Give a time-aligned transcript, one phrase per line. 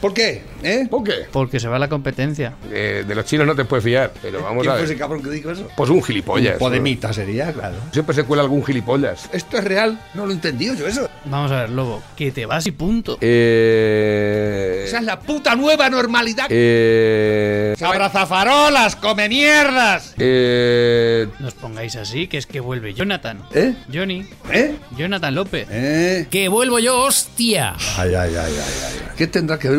[0.00, 0.42] ¿Por qué?
[0.62, 0.86] ¿Eh?
[0.88, 1.26] ¿Por qué?
[1.32, 2.54] Porque se va la competencia.
[2.70, 4.90] Eh, de los chinos no te puedes fiar, pero vamos ¿Quién a fue ver.
[4.90, 5.68] ese cabrón que dijo eso?
[5.76, 6.54] Pues un gilipollas.
[6.54, 7.76] Un podemita sería, claro.
[7.92, 9.28] Siempre se cuela algún gilipollas.
[9.32, 10.00] ¿Esto es real?
[10.14, 11.08] No lo he entendido yo eso.
[11.24, 13.18] Vamos a ver, lobo, que te vas y punto.
[13.20, 14.84] Eh.
[14.86, 16.46] Esa es la puta nueva normalidad.
[16.50, 17.74] Eh.
[17.80, 20.14] ¡Abrazafarolas, come mierdas!
[20.18, 21.26] Eh.
[21.38, 23.42] No os pongáis así, que es que vuelve Jonathan.
[23.54, 23.74] ¿Eh?
[23.92, 24.24] Johnny.
[24.52, 24.76] ¿Eh?
[24.96, 25.66] Jonathan López.
[25.70, 26.26] ¿Eh?
[26.30, 27.74] ¡Que vuelvo yo, hostia!
[27.96, 28.52] Ay, ay, ay, ay,
[28.86, 29.08] ay.
[29.16, 29.78] ¿Qué tendrá que ver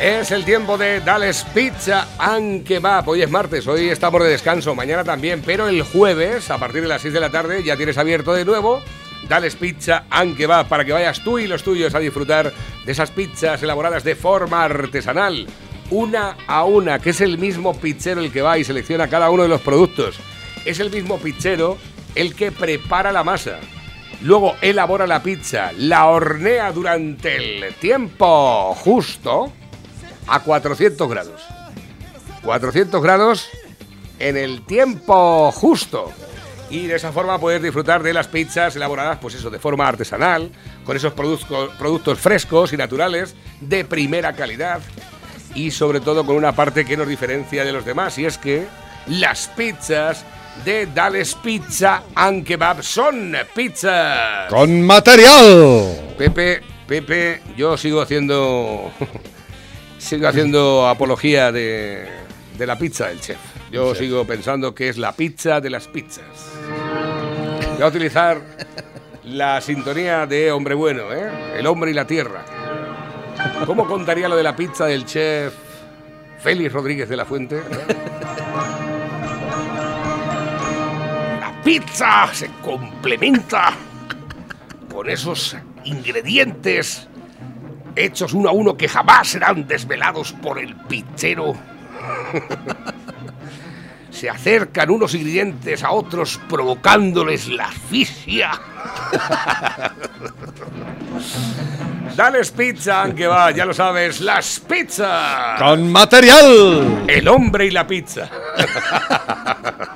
[0.00, 3.06] Es el tiempo de Dales Pizza and Kebab.
[3.06, 6.88] Hoy es martes, hoy estamos de descanso, mañana también, pero el jueves, a partir de
[6.88, 8.80] las 6 de la tarde, ya tienes abierto de nuevo
[9.28, 12.50] Dales Pizza and Kebab para que vayas tú y los tuyos a disfrutar
[12.86, 15.46] de esas pizzas elaboradas de forma artesanal.
[15.90, 19.42] Una a una, que es el mismo pizzero el que va y selecciona cada uno
[19.42, 20.18] de los productos.
[20.64, 21.76] Es el mismo pizzero
[22.14, 23.58] el que prepara la masa.
[24.22, 29.52] Luego elabora la pizza, la hornea durante el tiempo justo
[30.30, 31.42] a 400 grados.
[32.42, 33.48] 400 grados
[34.18, 36.10] en el tiempo justo.
[36.70, 40.52] Y de esa forma puedes disfrutar de las pizzas elaboradas, pues eso, de forma artesanal,
[40.84, 44.80] con esos produzco- productos frescos y naturales, de primera calidad.
[45.54, 48.66] Y sobre todo con una parte que nos diferencia de los demás, y es que
[49.08, 50.24] las pizzas
[50.64, 54.48] de Dales Pizza and Kebab son pizzas.
[54.48, 56.14] ¡Con material!
[56.16, 58.92] Pepe, Pepe, yo sigo haciendo.
[60.00, 62.08] Sigo haciendo apología de,
[62.56, 63.38] de la pizza del chef.
[63.70, 66.24] Yo sigo pensando que es la pizza de las pizzas.
[67.74, 68.40] Voy a utilizar
[69.24, 71.30] la sintonía de Hombre Bueno, ¿eh?
[71.58, 72.44] El hombre y la tierra.
[73.66, 75.54] ¿Cómo contaría lo de la pizza del chef
[76.42, 77.58] Félix Rodríguez de la Fuente?
[77.58, 77.62] eh?
[81.40, 83.74] La pizza se complementa
[84.92, 87.06] con esos ingredientes
[88.04, 91.54] hechos uno a uno que jamás serán desvelados por el pizzero.
[94.10, 98.50] Se acercan unos ingredientes a otros provocándoles la asfixia.
[102.16, 105.58] Dales pizza, aunque va, ya lo sabes, las pizzas.
[105.58, 107.04] ¡Con material!
[107.06, 108.28] El hombre y la pizza.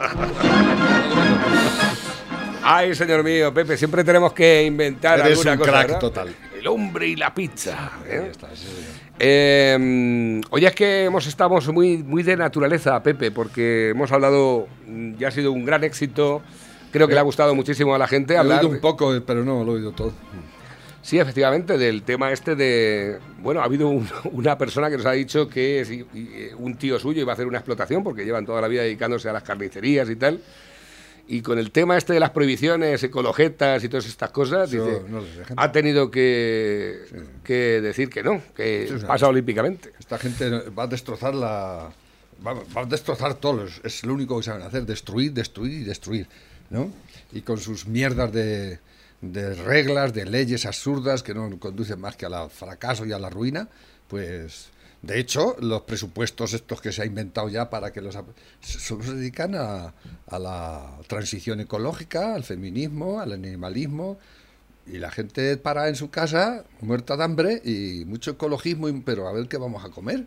[2.62, 5.70] Ay, señor mío, Pepe, siempre tenemos que inventar Eres alguna un cosa.
[5.70, 6.34] crack total.
[6.64, 7.90] El hombre y la pizza.
[8.08, 8.32] ¿eh?
[9.18, 15.16] Eh, oye, es que hemos estamos muy, muy de naturaleza, Pepe, porque hemos hablado, mm,
[15.18, 16.40] ya ha sido un gran éxito.
[16.90, 18.60] Creo que le ha gustado muchísimo a la gente He hablar.
[18.60, 20.14] oído un poco, pero no lo he oído todo.
[21.02, 23.18] Sí, efectivamente, del tema este de...
[23.42, 26.98] Bueno, ha habido un- una persona que nos ha dicho que y, eh, un tío
[26.98, 30.08] suyo iba a hacer una explotación porque llevan toda la vida dedicándose a las carnicerías
[30.08, 30.40] y tal.
[31.26, 35.02] Y con el tema este de las prohibiciones ecologetas y todas estas cosas, Eso dice,
[35.08, 35.22] no
[35.56, 37.00] ha tenido que,
[37.42, 39.92] que decir que no, que Sí, pasa olímpicamente.
[39.98, 41.90] Esta gente va a destrozar la.
[42.46, 43.64] Va, va a destrozar todo.
[43.64, 46.26] Es- Es lo único que saben hacer: destruir, destruir y destruir.
[46.68, 46.90] ¿No?
[47.32, 48.78] Y con sus mierdas de,
[49.22, 53.30] de reglas, de leyes absurdas que no conducen más que al fracaso y a la
[53.30, 53.68] ruina,
[54.08, 54.68] pues.
[55.06, 58.16] De hecho, los presupuestos estos que se ha inventado ya para que los...
[58.60, 59.94] Solo se dedican a,
[60.26, 64.18] a la transición ecológica, al feminismo, al animalismo,
[64.86, 69.32] y la gente para en su casa, muerta de hambre y mucho ecologismo, pero a
[69.32, 70.26] ver qué vamos a comer.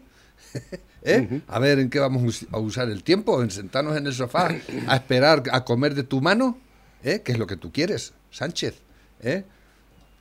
[1.04, 1.42] ¿Eh?
[1.48, 4.50] A ver en qué vamos a usar el tiempo, en sentarnos en el sofá
[4.88, 6.60] a esperar a comer de tu mano,
[7.04, 7.22] ¿eh?
[7.24, 8.82] que es lo que tú quieres, Sánchez.
[9.22, 9.46] ¿eh?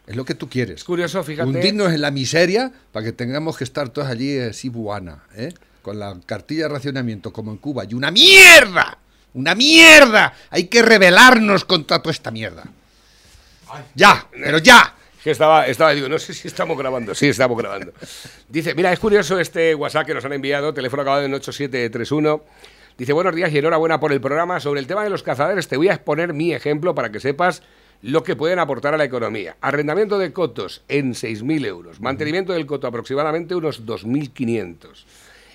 [0.07, 0.77] Es lo que tú quieres.
[0.77, 1.49] Es curioso, fíjate...
[1.49, 5.53] Hundirnos en la miseria para que tengamos que estar todos allí eh, sibuana, ¿eh?
[5.83, 7.85] con la cartilla de racionamiento como en Cuba.
[7.89, 8.99] Y una mierda,
[9.35, 10.33] una mierda.
[10.51, 12.65] Hay que rebelarnos contra toda esta mierda.
[13.95, 14.95] Ya, pero ya.
[15.23, 17.15] Que estaba, estaba, digo, no sé si estamos grabando.
[17.15, 17.93] Sí, estamos grabando.
[18.49, 22.45] Dice, mira, es curioso este WhatsApp que nos han enviado, teléfono acabado en 8731.
[22.97, 24.61] Dice, buenos días y enhorabuena por el programa.
[24.61, 27.63] Sobre el tema de los cazadores, te voy a exponer mi ejemplo para que sepas
[28.03, 29.57] lo que pueden aportar a la economía.
[29.61, 32.01] Arrendamiento de cotos en 6.000 euros.
[32.01, 35.05] Mantenimiento del coto aproximadamente unos 2.500.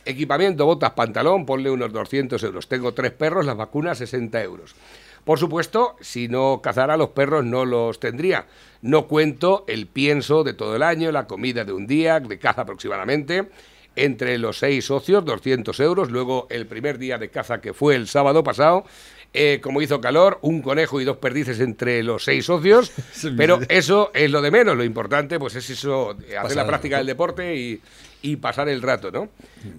[0.04, 2.68] Equipamiento, botas, pantalón, ponle unos 200 euros.
[2.68, 4.76] Tengo tres perros, las vacunas 60 euros.
[5.24, 8.48] Por supuesto, si no cazara los perros no los tendría.
[8.82, 12.62] No cuento el pienso de todo el año, la comida de un día, de caza
[12.62, 13.50] aproximadamente,
[13.96, 16.10] entre los seis socios, 200 euros.
[16.10, 18.86] Luego el primer día de caza que fue el sábado pasado,
[19.34, 22.92] eh, como hizo calor, un conejo y dos perdices entre los seis socios,
[23.38, 27.08] pero eso es lo de menos, lo importante pues es eso, hacer la práctica del
[27.08, 27.82] deporte y,
[28.22, 29.30] y, pasar el rato, ¿no?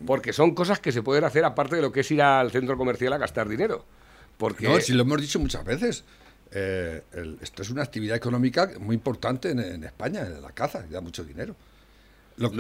[0.06, 2.78] Porque son cosas que se pueden hacer aparte de lo que es ir al centro
[2.78, 3.84] comercial a gastar dinero.
[4.38, 4.66] Porque...
[4.66, 6.04] No, si lo hemos dicho muchas veces.
[6.54, 7.02] Eh,
[7.40, 11.56] esto es una actividad económica muy importante en, España, en la caza, da mucho dinero.
[12.36, 12.50] Lo,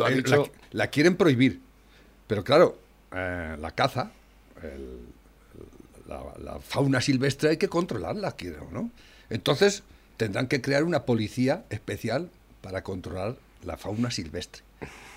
[0.70, 1.60] la, quieren prohibir,
[2.26, 2.78] pero claro,
[3.14, 4.12] eh, la caza,
[6.06, 8.90] la, fauna silvestre hay que controlarla, quiero, ¿no?
[9.30, 9.82] Entonces
[10.16, 14.62] tendrán que crear una policía especial para controlar la fauna silvestre,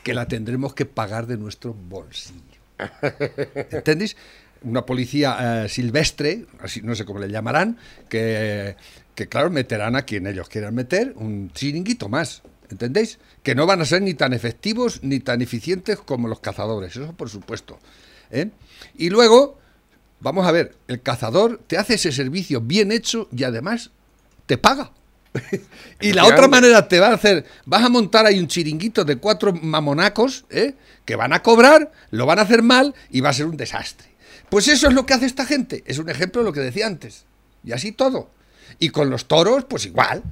[0.03, 2.39] que la tendremos que pagar de nuestro bolsillo.
[3.71, 4.15] ¿Entendéis?
[4.65, 7.77] una policía eh, silvestre, así no sé cómo le llamarán,
[8.09, 8.75] que,
[9.13, 13.19] que, claro, meterán a quien ellos quieran meter un chiringuito más, ¿entendéis?
[13.43, 17.13] Que no van a ser ni tan efectivos ni tan eficientes como los cazadores, eso
[17.13, 17.79] por supuesto.
[18.31, 18.49] ¿eh?
[18.95, 19.59] Y luego,
[20.25, 23.91] vamos a ver, el cazador te hace ese servicio bien hecho y además
[24.47, 24.91] te paga.
[26.01, 29.17] y la otra manera te va a hacer, vas a montar ahí un chiringuito de
[29.17, 30.73] cuatro mamonacos, ¿eh?
[31.05, 34.07] que van a cobrar, lo van a hacer mal y va a ser un desastre.
[34.49, 35.83] Pues eso es lo que hace esta gente.
[35.85, 37.25] Es un ejemplo de lo que decía antes.
[37.63, 38.31] Y así todo.
[38.79, 40.23] Y con los toros, pues igual.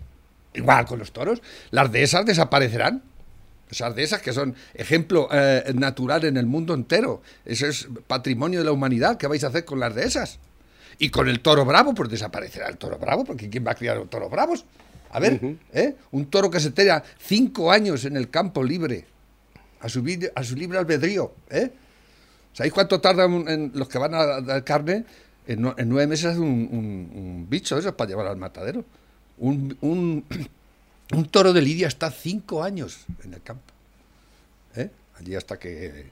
[0.56, 1.40] Igual con los toros.
[1.70, 3.04] Las dehesas desaparecerán.
[3.74, 7.22] Esas dehesas que son ejemplo eh, natural en el mundo entero.
[7.44, 9.18] Eso es patrimonio de la humanidad.
[9.18, 10.40] ¿Qué vais a hacer con las dehesas?
[11.00, 14.00] Y con el toro bravo, pues desaparecerá el toro bravo, porque ¿quién va a criar
[14.06, 14.66] toros bravos?
[15.10, 15.40] A ver,
[15.74, 15.96] ¿eh?
[16.12, 19.06] un toro que se tenga cinco años en el campo libre,
[19.80, 20.04] a su,
[20.36, 21.72] a su libre albedrío, ¿eh?
[22.54, 25.06] ¿Sabéis cuánto tardan en los que van a dar carne?
[25.46, 28.86] En, nueve meses un, un, bicho de esos para llevar al matadero.
[29.40, 30.24] Un, un,
[31.28, 33.74] toro de Lidia está cinco años en el campo.
[34.76, 34.90] ¿Eh?
[35.20, 36.06] Allí hasta que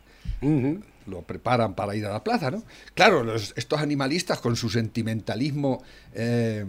[1.07, 2.63] lo preparan para ir a la plaza, ¿no?
[2.93, 5.83] Claro, estos animalistas con su sentimentalismo
[6.13, 6.65] eh,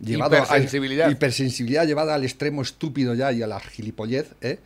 [0.00, 1.08] llevado hipersensibilidad.
[1.08, 4.58] A, hipersensibilidad llevada al extremo estúpido ya y a la gilipollez, ¿eh?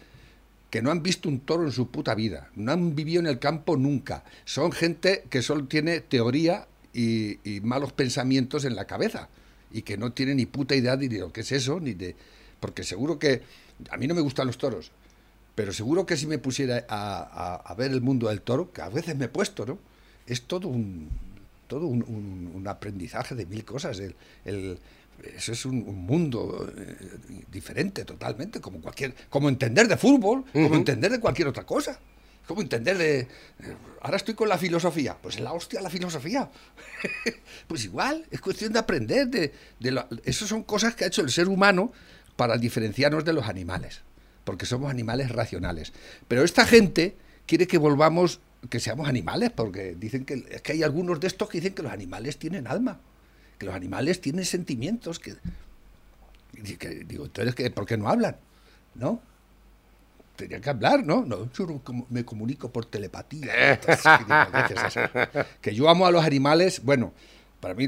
[0.71, 3.39] que no han visto un toro en su puta vida, no han vivido en el
[3.39, 4.25] campo nunca.
[4.45, 9.29] Son gente que solo tiene teoría y, malos pensamientos en la cabeza
[9.73, 12.17] y que no tiene ni puta idea de lo que es eso, ni de...
[12.61, 13.43] Porque seguro que...
[13.91, 14.91] A mí no me gustan los toros,
[15.55, 19.17] pero seguro que si me pusiera a, ver el mundo del toro, que a veces
[19.17, 19.79] me he puesto, ¿no?
[20.27, 21.09] Es todo un,
[21.69, 24.01] todo un, aprendizaje de mil cosas.
[24.01, 24.79] el
[25.25, 26.97] eso es un, mundo eh,
[27.51, 31.99] diferente totalmente, como cualquier, como entender de fútbol, como entender de cualquier otra cosa.
[32.47, 33.21] Como entender de.
[33.21, 33.27] Eh,
[34.01, 35.19] ahora estoy con la filosofía.
[35.21, 36.49] Pues la hostia la filosofía.
[37.67, 39.29] pues igual, es cuestión de aprender.
[39.29, 41.93] De, de Esas son cosas que ha hecho el ser humano
[42.39, 44.01] para diferenciarnos de los animales.
[44.45, 45.93] Porque somos animales racionales.
[46.27, 48.41] Pero esta gente quiere que volvamos,
[48.71, 51.83] que seamos animales, porque dicen que, es que hay algunos de estos que dicen que
[51.83, 53.01] los animales tienen alma
[53.59, 55.35] que los animales tienen sentimientos que,
[57.07, 58.37] digo, entonces ¿por qué no hablan?
[58.95, 59.21] ¿No?
[60.37, 61.25] Tendrían que hablar, ¿no?
[61.25, 63.81] no yo me comunico por telepatía.
[65.61, 67.13] que yo amo a los animales, bueno,
[67.61, 67.87] para mí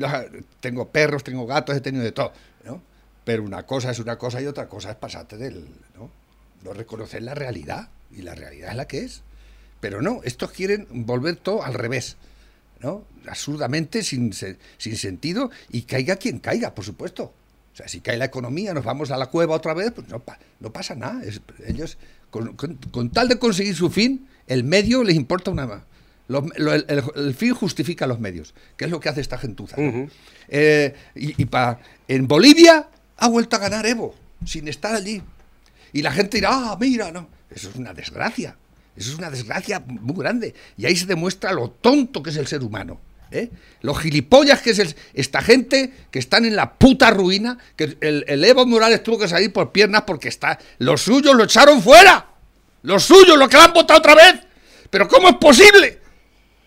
[0.58, 2.32] tengo perros, tengo gatos, he tenido de todo,
[2.64, 2.82] ¿no?
[3.30, 6.10] Pero una cosa es una cosa y otra cosa es pasarte del, ¿no?
[6.64, 9.22] No reconocer la realidad, y la realidad es la que es.
[9.78, 12.16] Pero no, estos quieren volver todo al revés.
[12.80, 13.04] ¿no?
[13.28, 17.32] Absurdamente, sin, sin sentido, y caiga quien caiga, por supuesto.
[17.72, 20.20] O sea, si cae la economía, nos vamos a la cueva otra vez, pues no,
[20.58, 21.22] no pasa nada.
[21.68, 21.98] ellos,
[22.30, 25.82] con, tal de conseguir su fin, el medio les importa una más.
[26.56, 29.76] el, fin justifica los medios, que es lo que hace esta gentuza.
[30.48, 31.46] Eh, y,
[32.08, 32.88] en Bolivia
[33.20, 35.22] ha vuelto a ganar Evo, sin estar allí.
[35.92, 37.28] Y la gente dirá, ah, mira, no.
[37.50, 38.56] Eso es una desgracia.
[38.96, 40.54] Eso es una desgracia muy grande.
[40.76, 42.98] Y ahí se demuestra lo tonto que es el ser humano.
[43.30, 43.50] ¿eh?
[43.82, 48.66] Los gilipollas que es esta gente que están en la puta ruina, que el, Evo
[48.66, 50.58] Morales tuvo que salir por piernas porque está.
[50.78, 52.26] Los suyos lo echaron fuera.
[52.82, 54.40] Los suyos, los que lo han votado otra vez.
[54.88, 56.00] Pero ¿cómo es posible?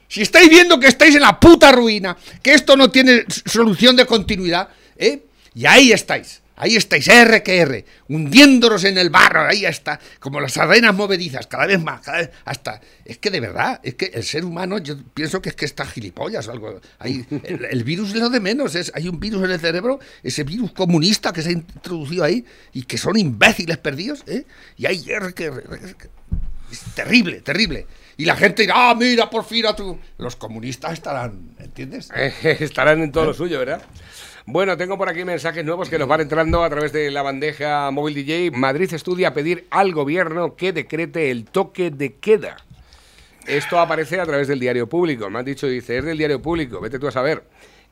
[0.08, 4.06] Si estáis viendo que estáis en la puta ruina, que esto no tiene solución de
[4.06, 5.24] continuidad, ¿eh?
[5.56, 6.43] y ahí estáis.
[6.56, 11.48] Ahí estáis, R que R, hundiéndonos en el barro, ahí está, como las arenas movedizas,
[11.48, 12.80] cada vez más, cada vez, hasta...
[13.04, 15.86] Es que de verdad, es que el ser humano, yo pienso que es que está
[15.86, 16.80] gilipollas o algo.
[17.00, 20.44] Hay, el, virus es lo de menos, es, hay un virus en el cerebro, ese
[20.44, 24.46] virus comunista que se ha introducido ahí y que son imbéciles perdidos, ¿eh?
[24.78, 25.64] Y hay R que R.
[26.72, 27.88] Es terrible, terrible.
[28.18, 30.00] Y la gente dirá, ah, mira, por fin a tú.
[30.18, 32.10] Los comunistas estarán, ¿entiendes?
[32.44, 33.82] Estarán en todo lo suyo, ¿verdad?
[34.46, 37.90] Bueno, tengo por aquí mensajes nuevos que nos van entrando a través de la bandeja
[37.92, 38.52] móvil DJ.
[38.52, 42.58] Madrid estudia pedir al gobierno que decrete el toque de queda.
[43.48, 45.30] Esto aparece a través del diario público.
[45.30, 47.44] Me han dicho, dice, es del diario público, vete tú a saber.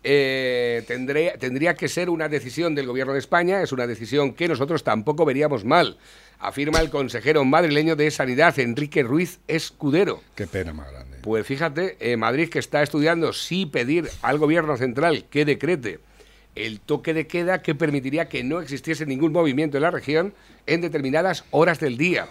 [0.03, 4.50] Eh, tendría, tendría que ser una decisión del gobierno de España, es una decisión que
[4.50, 6.00] nosotros tampoco veríamos mal,
[6.39, 10.22] afirma el consejero madrileño de Sanidad, Enrique Ruiz Escudero.
[10.36, 11.20] Qué pena más grande.
[11.22, 16.00] Pues fíjate, eh, Madrid que está estudiando si pedir al gobierno central que decrete
[16.55, 20.34] el toque de queda que permitiría que no existiese ningún movimiento en la región
[20.67, 22.27] en determinadas horas del día.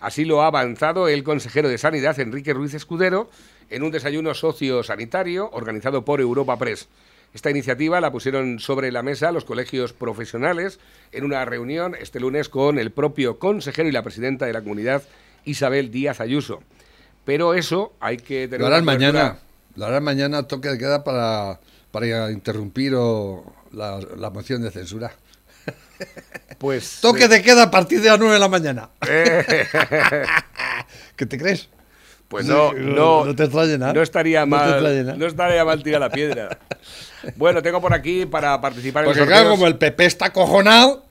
[0.00, 3.30] Así lo ha avanzado el consejero de Sanidad, Enrique Ruiz Escudero,
[3.70, 6.88] en un desayuno sociosanitario organizado por Europa Press.
[7.32, 10.78] Esta iniciativa la pusieron sobre la mesa los colegios profesionales
[11.10, 15.02] en una reunión este lunes con el propio consejero y la presidenta de la comunidad,
[15.44, 16.62] Isabel Díaz Ayuso.
[17.24, 18.60] Pero eso hay que tener.
[18.60, 19.38] Lo harán mañana.
[19.74, 21.58] Lo harán mañana, toque de queda para,
[21.90, 25.12] para interrumpir o la, la moción de censura.
[26.58, 26.98] Pues.
[27.00, 28.90] Toque de queda a partir de las 9 de la mañana.
[31.16, 31.68] ¿Qué te crees?
[32.28, 35.16] Pues no, no, no te no estaría No te mal, nada.
[35.16, 36.58] no estaría mal tirar la piedra.
[37.36, 41.06] Bueno, tengo por aquí para participar en Porque claro, como el PP está cojonado,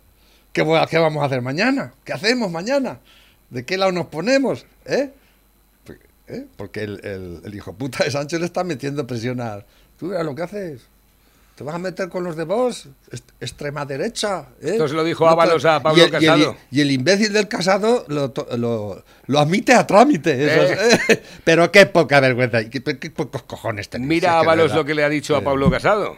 [0.51, 1.91] ¿qué, voy a- qué vamos a hacer mañana?
[2.03, 2.99] ¿Qué hacemos mañana?
[3.49, 4.63] ¿De qué lado nos ponemos?
[4.85, 5.11] ¿Eh?
[6.27, 6.45] ¿Eh?
[6.55, 9.65] Porque el, el- el hijo puta de Sánchez le está metiendo presión a...
[9.97, 10.81] Tú verás lo que haces.
[11.55, 14.47] Te vas a meter con los de vos, est- extrema derecha.
[14.59, 14.71] ¿eh?
[14.71, 16.57] Esto se lo dijo Ábalos a Pablo y el- y el- Casado.
[16.71, 20.31] Y el, imbécil del casado lo, lo, lo admite a trámite.
[20.45, 20.77] eso Eh.
[20.91, 21.23] es, ¿eh?
[21.43, 22.59] Pero qué poca vergüenza.
[22.61, 24.09] y Qué, qué pocos cojones tenéis.
[24.09, 26.15] Mira a que Ábalos lo que le ha dicho a Pablo Casado.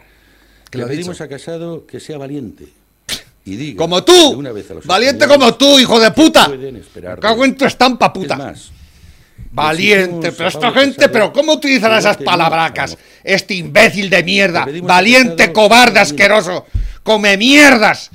[0.70, 1.24] ¿Qué Le pedimos dicho?
[1.24, 2.68] a Casado que sea valiente
[3.44, 6.48] y diga Como tú, una vez a los valiente como tú, hijo de puta.
[6.48, 6.82] Me
[7.20, 8.36] cago en tu estampa, Es puta.
[8.36, 8.72] más,
[9.52, 12.96] Valiente, pero esta gente, Casado pero ¿cómo utilizará que esas palabracas?
[13.26, 16.66] Este imbécil de mierda, valiente, cobarde, que- asqueroso,
[17.02, 18.10] come mierdas.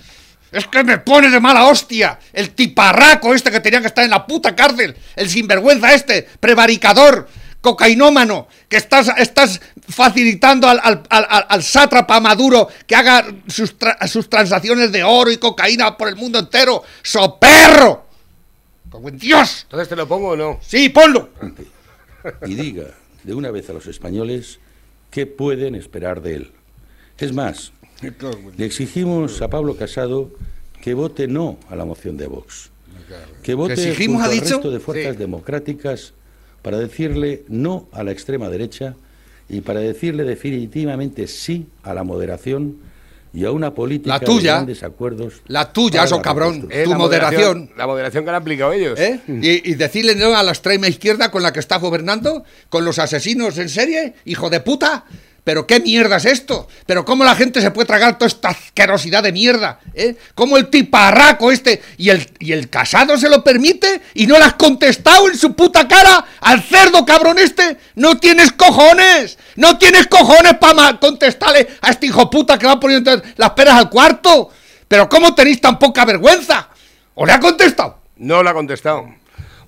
[0.54, 2.18] Es que me pone de mala hostia.
[2.34, 4.96] El tiparraco este que tenía que estar en la puta cárcel.
[5.16, 7.28] El sinvergüenza este, prevaricador,
[7.62, 14.06] cocainómano, que estás, estás facilitando al, al- al- al- sátrapa Maduro que haga sus, tra-
[14.08, 16.84] sus transacciones de oro y cocaína por el mundo entero.
[17.02, 18.06] ¡Soperro!
[18.92, 19.64] ¡Cago en Dios!
[19.64, 20.60] Entonces te lo pongo o no.
[20.66, 21.30] Sí, ponlo.
[22.46, 22.86] y diga
[23.24, 24.60] de una vez a los españoles
[25.12, 26.52] qué pueden esperar de él.
[27.20, 27.72] Es más,
[28.58, 30.32] le exigimos a Pablo Casado
[30.82, 32.72] que vote no a la moción de Vox.
[33.44, 35.20] Que vote exigimos, junto al resto de fuerzas Sí.
[35.20, 36.14] democráticas
[36.64, 38.96] para decirle no a la extrema derecha
[39.50, 42.78] y para decirle definitivamente sí a la moderación
[43.34, 44.52] y a una política La tuya.
[44.54, 45.36] de grandes acuerdos.
[45.48, 46.54] La tuya, eso cabrón.
[46.68, 46.82] reconstrucción.
[46.82, 47.70] Eh, Tu la moderación.
[47.78, 49.00] La moderación que han aplicado ellos.
[49.00, 49.20] ¿Eh?
[49.28, 53.00] Y, y decirle no a la extrema izquierda con la que está gobernando, con los
[53.00, 55.06] asesinos en serie, hijo de puta.
[55.44, 56.68] Pero qué mierda es esto.
[56.86, 59.80] Pero cómo la gente se puede tragar toda esta asquerosidad de mierda.
[59.94, 60.16] ¿Eh?
[60.36, 64.46] Cómo el tiparraco este y el, y el casado se lo permite y no le
[64.46, 67.78] has contestado en su puta cara al cerdo cabrón este.
[67.96, 69.40] No tienes cojones.
[69.56, 73.90] No tienes cojones para contestarle a este hijo puta que va poniendo las peras al
[73.90, 74.50] cuarto.
[74.88, 76.70] Pero cómo tenéis tan poca vergüenza.
[77.16, 78.00] ¿O le ha contestado?
[78.18, 79.08] No lo ha contestado.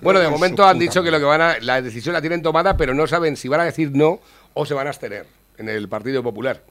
[0.00, 2.76] Bueno, de momento han dicho que lo que van a, la decisión la tienen tomada,
[2.76, 4.20] pero no saben si van a decir no
[4.52, 5.26] o se van a abstener
[5.58, 6.62] en el Partido Popular.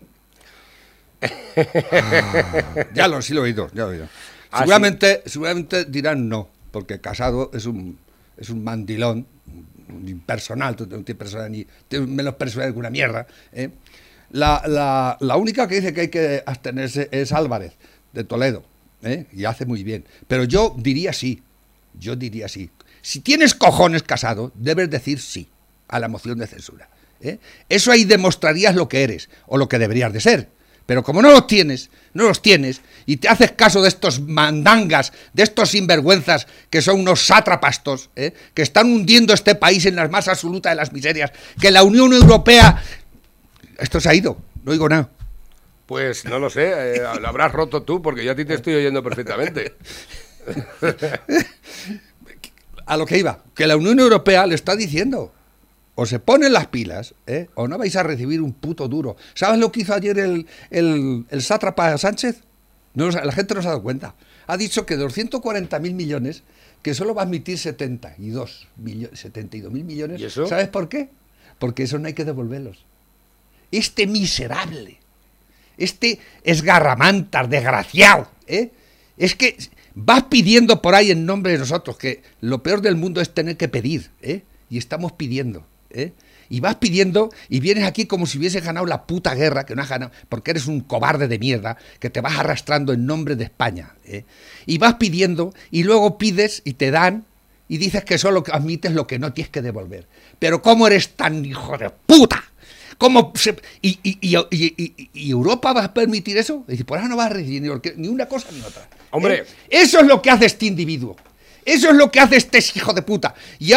[2.93, 4.09] Ya lo, sí lo he oído, ya lo he oído.
[4.51, 7.97] Ah, seguramente, seguramente dirán no, porque Casado es un,
[8.37, 9.25] es un mandilón,
[9.89, 13.25] un impersonal, tú no tienes personal ni tienes menos personal que una mierda.
[13.51, 13.69] ¿eh?
[14.31, 17.73] La, la- la única que dice que hay que abstenerse es Álvarez,
[18.11, 18.63] de Toledo,
[19.03, 19.25] ¿eh?
[19.31, 20.05] y hace muy bien.
[20.27, 21.41] Pero yo diría sí,
[21.99, 22.69] yo diría sí.
[23.01, 25.49] Si tienes cojones casado, debes decir sí
[25.87, 26.89] a la moción de censura.
[27.23, 27.39] ¿Eh?
[27.69, 30.49] Eso ahí demostrarías lo que eres o lo que deberías de ser.
[30.85, 35.13] Pero como no los tienes, no los tienes, y te haces caso de estos mandangas,
[35.31, 38.33] de estos sinvergüenzas que son unos sátrapastos, ¿eh?
[38.53, 42.11] que están hundiendo este país en las más absolutas de las miserias, que la Unión
[42.13, 42.83] Europea...
[43.77, 45.09] Esto se ha ido, no digo nada.
[45.85, 48.75] Pues no lo sé, eh, lo habrás roto tú, porque yo a ti te estoy
[48.75, 49.75] oyendo perfectamente.
[52.85, 55.33] a lo que iba, que la Unión Europea le está diciendo,
[55.95, 57.49] o se ponen las pilas, ¿eh?
[57.55, 59.15] o no vais a recibir un puto duro.
[59.35, 62.41] ¿Sabes lo que hizo ayer el, el, el sátrapa Sánchez?
[62.95, 64.15] No, la gente no se ha dado cuenta.
[64.47, 66.43] Ha dicho que de los 140 mil millones,
[66.81, 70.21] que solo va a admitir 72 millones, 72 mil millones.
[70.21, 70.47] ¿Y eso?
[70.47, 71.09] ¿Sabes por qué?
[71.59, 72.85] Porque eso no hay que devolverlos.
[73.71, 74.99] Este miserable,
[75.77, 78.71] este esgarramantas, desgraciado, ¿eh?
[79.17, 79.57] es que
[79.95, 83.57] vas pidiendo por ahí en nombre de nosotros que lo peor del mundo es tener
[83.57, 84.43] que pedir, ¿eh?
[84.69, 85.65] y estamos pidiendo.
[85.93, 86.13] ¿Eh?
[86.49, 89.81] Y vas pidiendo y vienes aquí como si hubieses ganado la puta guerra, que no
[89.81, 93.45] has ganado, porque eres un cobarde de mierda, que te vas arrastrando en nombre de
[93.45, 93.95] España.
[94.05, 94.25] ¿eh?
[94.65, 97.25] Y vas pidiendo y luego pides y te dan
[97.67, 100.07] y dices que solo admites lo que no tienes que devolver.
[100.37, 102.43] Pero ¿cómo eres tan hijo de puta?
[102.97, 103.33] ¿Cómo
[103.81, 106.63] y, y, Europa va a permitir eso?
[106.67, 107.61] Y por eso no vas a recibir
[107.97, 108.87] ni, una cosa ni otra.
[109.11, 109.39] Hombre.
[109.39, 109.45] ¿Eh?
[109.69, 111.15] Eso es lo que hace este individuo.
[111.65, 113.33] Eso es lo que hace este hijo de puta.
[113.59, 113.73] Y,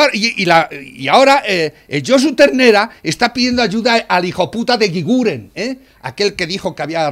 [1.09, 5.79] ahora, eh, eh, Josu Ternera está pidiendo ayuda al hijo puta de Giguren, ¿eh?
[6.03, 7.09] aquel que dijo que había,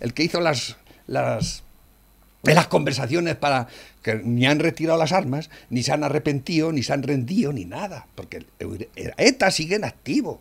[0.00, 1.62] el que hizo las, las,
[2.42, 3.68] las conversaciones para
[4.02, 7.64] que ni han retirado las armas, ni se han arrepentido, ni se han rendido, ni
[7.64, 8.46] nada, porque
[9.16, 10.40] ETA sigue en activo.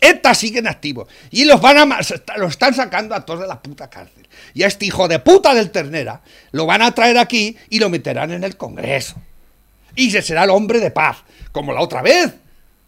[0.00, 1.06] ETA sigue en activo.
[1.30, 2.00] Y los van a
[2.36, 4.26] lo están sacando a todos de la puta cárcel.
[4.54, 6.22] Y a este hijo de puta del Ternera
[6.52, 9.16] lo van a traer aquí y lo meterán en el Congreso.
[9.94, 11.18] Y se será el hombre de paz,
[11.52, 12.32] como la otra vez,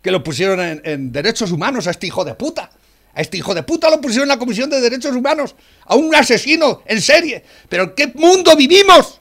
[0.03, 2.71] que lo pusieron en, derechos humanos a este hijo de puta.
[3.15, 5.55] A este hijo de puta lo pusieron en la Comisión de Derechos Humanos,
[5.87, 7.43] a un asesino en serie.
[7.69, 9.21] Pero ¿en qué mundo vivimos?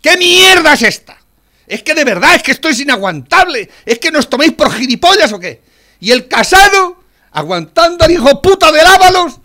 [0.00, 1.18] ¿Qué mierda es esta?
[1.66, 3.68] Es que de verdad, es que esto es inaguantable.
[3.84, 5.60] ¿Es que nos toméis por gilipollas o qué?
[6.00, 7.03] Y el casado
[7.34, 9.40] aguantando al hijo puta de Ábalos.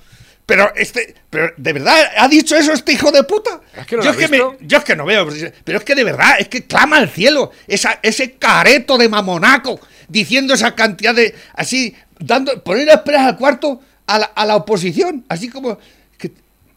[0.46, 3.62] Pero este, pero de verdad ha dicho eso este hijo de puta.
[3.88, 5.28] yo, es que yo, es que no veo,
[5.64, 9.80] pero es que de verdad es que clama al cielo esa, ese careto de mamonaco
[10.08, 15.24] diciendo esa cantidad de así dando poner esperas al cuarto a la, a la oposición,
[15.30, 15.78] así como
[16.18, 16.32] que,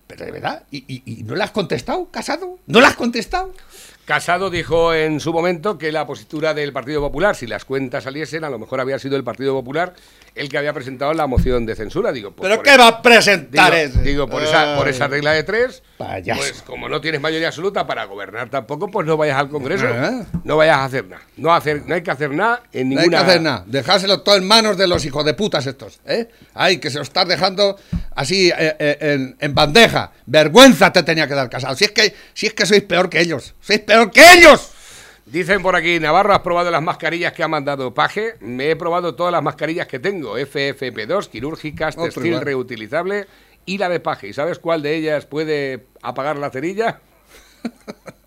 [0.07, 3.55] pero de verdad y, y no le has contestado, casado, no le has contestado.
[4.05, 8.43] Casado dijo en su momento que la postura del Partido Popular, si las cuentas saliesen,
[8.43, 9.95] a lo mejor había sido el Partido Popular
[10.35, 12.13] el que había presentado la moción de censura.
[12.13, 15.43] Digo, pues ¿Pero qué va a presentar digo, Digo, por esa, por esa regla de
[15.43, 19.87] tres, pues como no tienes mayoría absoluta para gobernar tampoco, pues no vayas al Congreso,
[19.89, 20.25] ah.
[20.45, 21.23] no vayas a hacer nada.
[21.37, 23.07] No, hacer, no hay que hacer nada en ninguna...
[23.07, 26.01] No hay que hacer nada, dejárselo todo en manos de los hijos de putas estos,
[26.07, 26.29] ¿eh?
[26.55, 27.79] Ay, que se lo estás dejando
[28.15, 30.13] así eh, eh, en, bandeja.
[30.27, 31.77] Vergüenza te tenía que dar casado.
[31.77, 34.71] Si es que, si es que sois peor que ellos, sois peor que ellos.
[35.27, 38.35] Dicen por aquí, Navarro, ¿has probado las mascarillas que ha mandado Paje?
[38.41, 43.27] Me he probado todas las mascarillas que tengo, FFP2, quirúrgicas, textil reutilizable
[43.65, 44.29] y la de Paje.
[44.29, 47.01] ¿Y sabes cuál de ellas puede apagar la cerilla?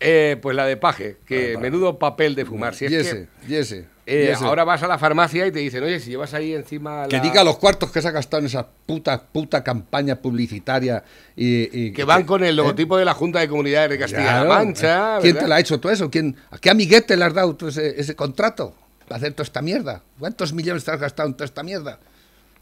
[0.00, 2.72] Eh, pues la de Paje, que menudo papel de fumar.
[2.72, 6.10] Si es y ese, eh, ahora vas a la farmacia y te dicen, oye, si
[6.10, 7.06] llevas ahí encima.
[7.08, 11.04] Que diga los cuartos que se ha gastado en esa puta, puta campaña publicitaria.
[11.36, 12.52] Y, que van con el ¿eh?
[12.54, 15.18] logotipo de la Junta de Comunidades de Castilla-La Mancha.
[15.20, 16.10] ¿Quién te la ha hecho todo eso?
[16.10, 18.74] ¿Quién, ¿A qué amiguete le has dado ese, ese contrato
[19.06, 20.02] para hacer toda esta mierda?
[20.18, 21.98] ¿Cuántos millones te has gastado en toda esta mierda?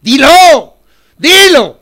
[0.02, 0.76] ¡Dilo!
[1.16, 1.78] ¡Dilo!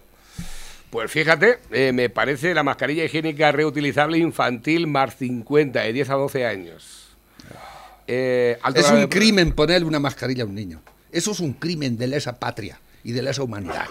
[0.90, 6.14] Pues fíjate, eh, me parece la mascarilla higiénica reutilizable infantil más 50, de 10 a
[6.14, 7.03] 12 años.
[8.06, 10.82] Eh, es un crimen ponerle una mascarilla a un niño.
[11.12, 13.86] Eso es un crimen de lesa patria y de lesa humanidad.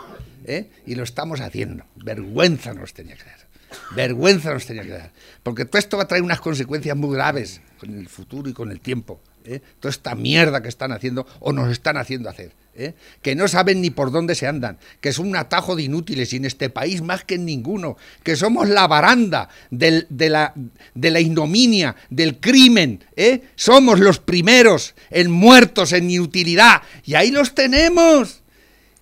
[0.45, 0.69] ¿eh?
[0.85, 1.85] Y lo estamos haciendo.
[1.95, 3.47] Vergüenza nos tenía que dar.
[3.95, 5.11] Vergüenza nos tenía que dar.
[5.41, 8.71] Porque todo esto va a traer unas consecuencias muy graves con el futuro y con
[8.71, 9.19] el tiempo.
[9.45, 9.61] ¿eh?
[9.79, 12.51] Toda esta mierda que están haciendo o nos están haciendo hacer.
[12.75, 12.93] ¿Eh?
[13.21, 16.37] que no saben ni por dónde se andan, que son un atajo de inútiles y
[16.37, 20.53] en este país más que en ninguno, que somos la baranda de, la,
[20.93, 23.41] de la ignominia, del crimen, ¿eh?
[23.55, 28.39] somos los primeros en muertos, en inutilidad, y ahí los tenemos.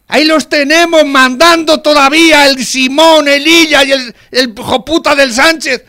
[0.08, 5.86] Ahí los tenemos mandando todavía el Simón, el Illa y el, el joputa del Sánchez.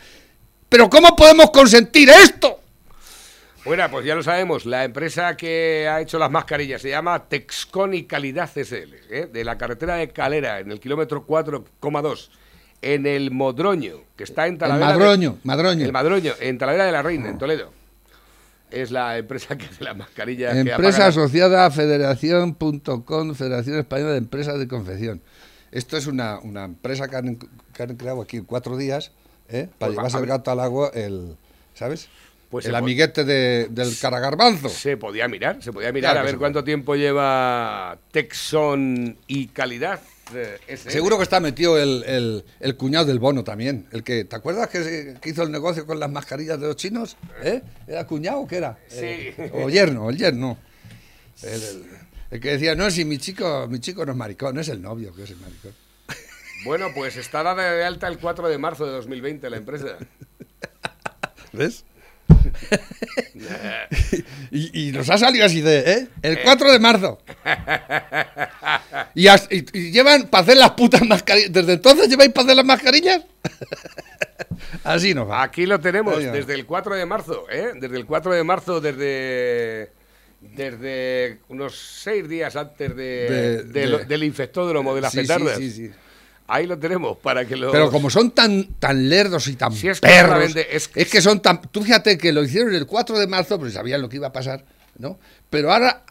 [0.69, 2.62] Pero ¿cómo podemos consentir esto?
[3.65, 8.03] Bueno, pues ya lo sabemos, la empresa que ha hecho las mascarillas se llama Texconi
[8.03, 9.29] Calidad CSL, ¿eh?
[9.31, 12.29] de la carretera de Calera, en el kilómetro 4,2,
[12.81, 14.91] en el Modroño, que está en Talavera.
[14.91, 15.85] El Madroño, Madroño.
[15.85, 17.71] El Madroño, en Talavera de la Reina, en Toledo.
[18.69, 20.57] Es la empresa que hace las mascarillas.
[20.57, 25.21] Empresa asociada a federación.com, Federación Española de Empresas de Confección.
[25.71, 27.35] Esto es una, empresa que han,
[27.95, 29.13] creado aquí en cuatro días,
[29.47, 29.69] ¿eh?
[29.77, 31.37] para pues llevarse el gato al agua, el,
[31.73, 32.09] ¿sabes?
[32.53, 34.69] Pues el amiguete del caragarbanzo.
[34.69, 39.99] Se podía mirar, se podía mirar a ver cuánto tiempo lleva Texon y calidad.
[40.35, 42.43] Eh, Seguro que está metido el,
[42.77, 43.87] cuñado del bono también.
[43.91, 47.17] El que, ¿te acuerdas que, hizo el negocio con las mascarillas de los chinos?
[47.41, 47.63] ¿Eh?
[47.87, 48.77] ¿Era cuñado o qué era?
[48.87, 48.99] Sí.
[48.99, 50.59] Eh, o yerno, el yerno.
[51.41, 55.11] El, que decía, no, si mi chico, mi chico no es maricón, es el novio
[55.15, 55.73] que es el maricón.
[56.65, 59.97] Bueno, pues está de alta el 4 de marzo de 2020 la empresa.
[61.51, 61.83] ¿Ves?
[64.51, 66.07] y, nos ha salido así de, ¿eh?
[66.21, 67.21] El 4 de marzo.
[69.15, 71.51] Y, as- y- y llevan para hacer las putas mascarillas.
[71.51, 73.21] ¿Desde entonces lleváis para hacer las mascarillas?
[74.83, 75.43] Así no va.
[75.43, 77.73] Aquí lo tenemos desde el 4 de marzo, ¿eh?
[77.79, 79.91] Desde el 4 de marzo, desde
[80.41, 85.57] desde unos seis días antes de, del infectódromo de las sí, petardas.
[85.57, 85.91] sí, sí.
[86.53, 87.71] Ahí lo tenemos para que lo.
[87.71, 91.21] Pero como son tan, tan lerdos y tan es que perros, solamente es es- que...
[91.21, 91.61] son tan...
[91.71, 94.33] Tú fíjate que lo hicieron el 4 de marzo, pero sabían lo que iba a
[94.33, 94.63] pasar,
[94.99, 95.17] ¿no?
[95.49, 96.03] Pero ahora,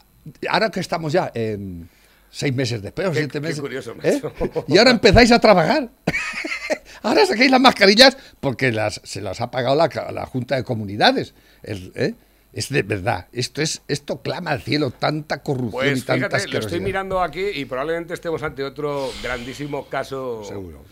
[0.49, 1.89] ahora que estamos ya en
[2.31, 4.21] seis meses después, o Qué- siete qué meses, curioso, ¿eh?
[4.69, 5.91] y ahora empezáis a trabajar.
[7.03, 11.35] ahora sacáis las mascarillas porque las, se las ha pagado la, la Junta de Comunidades.
[11.63, 12.15] El- ¿eh?
[12.53, 16.53] Es de verdad, esto es esto clama al cielo, tanta corrupción y Pues tanta fíjate,
[16.53, 20.45] lo estoy mirando aquí y probablemente estemos ante otro grandísimo caso.
[20.45, 20.85] Seguro.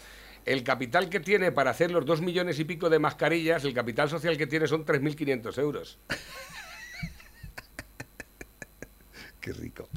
[0.46, 4.08] El capital que tiene para hacer los dos millones y pico de mascarillas, el capital
[4.08, 5.98] social que tiene son 3.500 euros.
[9.40, 9.88] Qué rico.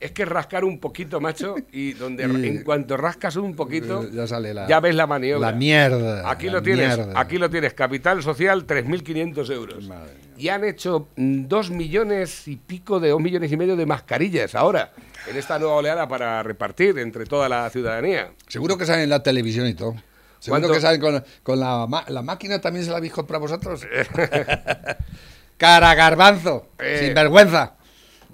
[0.00, 4.10] Es que rascar un poquito, macho, y donde Y- en cuanto rascas un poquito, Eh,
[4.12, 5.50] ya sale la- ya ves la maniobra.
[5.50, 9.88] la mierda, Aquí la lo tienes, aquí lo tienes, capital social 3.500 euros.
[9.88, 10.12] Madre.
[10.36, 14.54] Y han hecho mm, dos millones y pico de dos millones y medio de mascarillas
[14.54, 14.92] ahora,
[15.28, 18.30] en esta nueva oleada para repartir entre toda la ciudadanía.
[18.46, 19.96] Seguro que salen en la televisión y todo.
[20.38, 20.74] Seguro ¿Cuánto?
[20.74, 23.84] que salen con, con la, la máquina también se la habéis comprado vosotros.
[25.56, 26.98] Cara garbanzo, Eh.
[27.04, 27.74] sin vergüenza.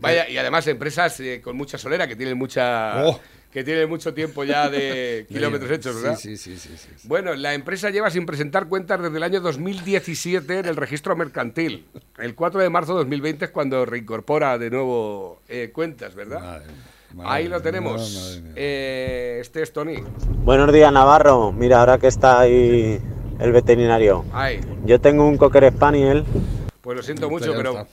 [0.00, 3.20] Vaya, y además empresas eh, con mucha solera que tienen mucha Oh.
[3.52, 6.18] que tienen mucho tiempo ya de kilómetros hechos, ¿verdad?
[6.18, 7.07] Sí, sí, sí, sí, sí.
[7.09, 11.87] Bueno, la empresa lleva sin presentar cuentas desde el año 2017 en el registro mercantil.
[12.18, 16.40] El 4 de marzo de 2020 es cuando reincorpora de nuevo eh, cuentas, ¿verdad?
[16.40, 16.74] Madre mía,
[17.14, 18.42] madre Ahí lo tenemos.
[18.57, 19.96] Eh, este es Tony.
[20.42, 21.52] Buenos días, Navarro.
[21.52, 23.00] Mira, ahora que está ahí
[23.38, 24.24] el veterinario.
[24.33, 26.24] Ay, Yo tengo un Cocker Spaniel.
[26.80, 27.57] pues lo siento mucho, está.
[27.57, 27.87] pero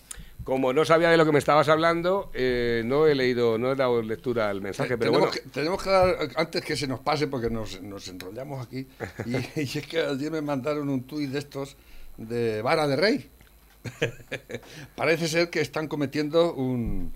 [0.43, 3.75] como no sabía de lo que me estabas hablando, eh, no he leído, no he
[3.75, 5.31] dado lectura al mensaje, pero tenemos, bueno.
[5.31, 8.87] que, tenemos que dar, antes que se nos pase, porque nos, nos enrollamos aquí,
[9.25, 11.77] y, y es que ayer me mandaron un tuit de estos
[12.17, 13.29] de vara de rey.
[14.95, 17.13] Parece ser que están cometiendo un...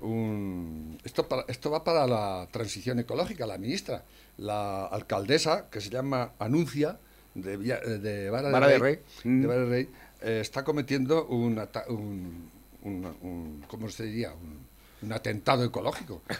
[0.00, 4.04] un- esto, para- esto va para la transición ecológica, la ministra,
[4.38, 6.98] la alcaldesa, que se llama Anuncia,
[7.34, 9.02] de, Villa- de Vara, Vara de de Rey, Rey.
[9.24, 9.40] Mm.
[9.42, 9.88] de Vara de Rey,
[10.22, 12.50] eh, está cometiendo un, un,
[12.86, 14.32] un- un- ¿cómo se diría?
[14.32, 14.58] Un,
[15.02, 16.22] un atentado ecológico.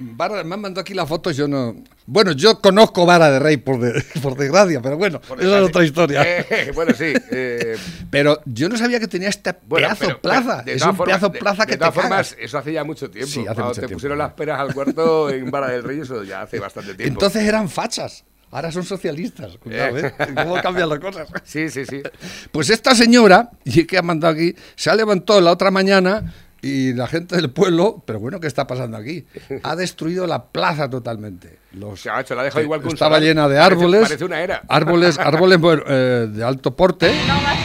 [0.00, 1.76] Vara, me han mandado aquí las fotos, yo no...
[2.06, 5.68] Bueno, yo conozco Vara de Rey, por, de- por desgracia, pero bueno, por esa es
[5.68, 6.22] otra historia.
[6.24, 7.12] Eh, bueno, sí.
[7.30, 7.76] eh,
[8.10, 10.62] Pero yo no sabía que tenía esta Bueno, pedazo pero- plaza.
[10.64, 12.36] pero de es un formas- pedazo de- plaza de que te todas formas, cagas.
[12.40, 13.30] eso hace ya mucho tiempo.
[13.30, 13.94] Sí, hace Cuando mucho te tiempo.
[13.96, 17.12] pusieron las peras al cuarto en Vara del Rey, eso ya hace bastante tiempo.
[17.12, 18.24] Entonces eran fachas,
[18.56, 19.58] ahora son socialistas.
[19.58, 20.12] Cuidado, Eh.
[20.34, 21.28] ¿Cómo cambian las cosas?
[21.44, 22.02] Sí, sí, sí.
[22.50, 26.94] Pues esta señora, y que ha mandado aquí, se ha levantado la otra mañana y
[26.94, 29.26] la gente del pueblo, pero bueno, ¿qué está pasando aquí?
[29.62, 31.58] Ha destruido la plaza totalmente.
[31.72, 34.02] Los, Se ha hecho, la ha dejado igual que Estaba llena de árboles.
[34.02, 34.62] Parece una era.
[34.68, 37.10] Árboles, árboles bueno, eh, de alto porte.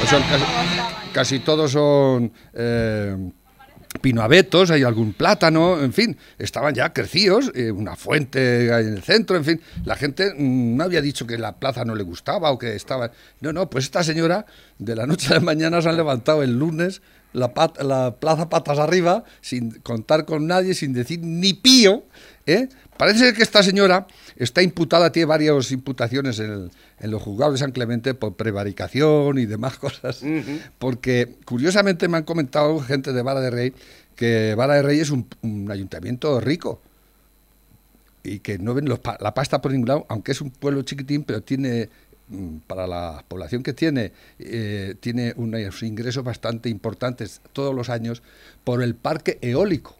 [0.04, 0.43] o sea, casi,
[1.13, 3.15] casi todos son eh,
[3.99, 9.36] pinoabetos, hay algún plátano, en fin, estaban ya crecidos, eh, una fuente en el centro,
[9.36, 9.62] en fin.
[9.84, 13.12] La gente mm, no había dicho que la plaza no le gustaba o que estaba...
[13.41, 14.45] No, no, pues esta señora
[14.80, 17.01] de la noche a la mañana se han levantado el lunes
[17.34, 22.04] la, pat- la plaza patas arriba, sin contar con nadie, sin decir ni pío,
[22.45, 22.67] ¿eh?
[22.97, 27.60] Parece que esta señora está imputada, tiene varias imputaciones en, el- en los juzgados de
[27.60, 30.22] San Clemente por prevaricación y demás cosas,
[30.80, 33.74] porque curiosamente me han comentado gente de Vara de Rey
[34.15, 36.80] que Vara de Rey es un, un ayuntamiento rico
[38.24, 41.24] y que no ven los la pasta por ningún lado, aunque es un pueblo chiquitín,
[41.24, 41.89] pero tiene,
[42.28, 48.22] mm, para la población que tiene, eh, tiene unos ingresos bastante importantes todos los años
[48.63, 49.98] por el parque eólico.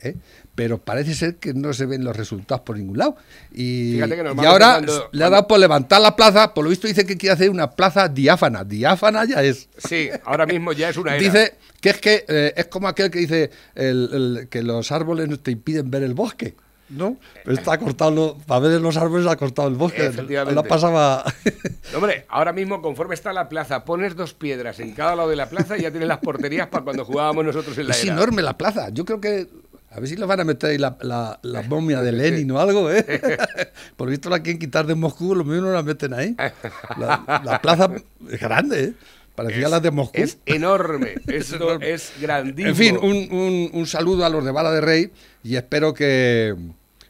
[0.00, 0.14] ¿eh?
[0.58, 3.14] Pero parece ser que no se ven los resultados por ningún lado.
[3.54, 6.70] Y, Fíjate que y ahora cuando- le ha dado por levantar la plaza, por lo
[6.70, 8.64] visto dice que quiere hacer una plaza diáfana.
[8.64, 9.68] Diáfana ya es.
[9.78, 11.22] Sí, ahora mismo ya es una era.
[11.22, 15.28] Dice que es que eh, es como aquel que dice el- el- que los árboles
[15.28, 16.56] no te impiden ver el bosque.
[16.90, 17.18] ¿No?
[17.44, 20.10] Pero está cortado, para ver los árboles ha cortado el bosque.
[20.50, 21.22] La pasaba.
[21.94, 25.48] Hombre, ahora mismo, conforme está la plaza, pones dos piedras en cada lado de la
[25.48, 28.14] plaza y ya tienes las porterías para cuando jugábamos nosotros en la es era.
[28.14, 28.88] enorme la plaza.
[28.88, 29.46] Yo creo que.
[29.98, 32.58] A ver si le van a meter ahí la, la, la momia de Lenin o
[32.60, 33.04] algo, ¿eh?
[33.96, 36.34] Por visto la quieren quitar de Moscú, lo mismo no la meten ahí.
[36.98, 37.90] La, la plaza
[38.30, 38.92] es grande, ¿eh?
[39.34, 40.12] Parecía la de Moscú.
[40.20, 41.92] Es enorme, esto enorme.
[41.92, 42.68] es grandísimo.
[42.70, 45.10] En fin, un, un- un saludo a los de Bala de Rey
[45.44, 46.56] y espero que.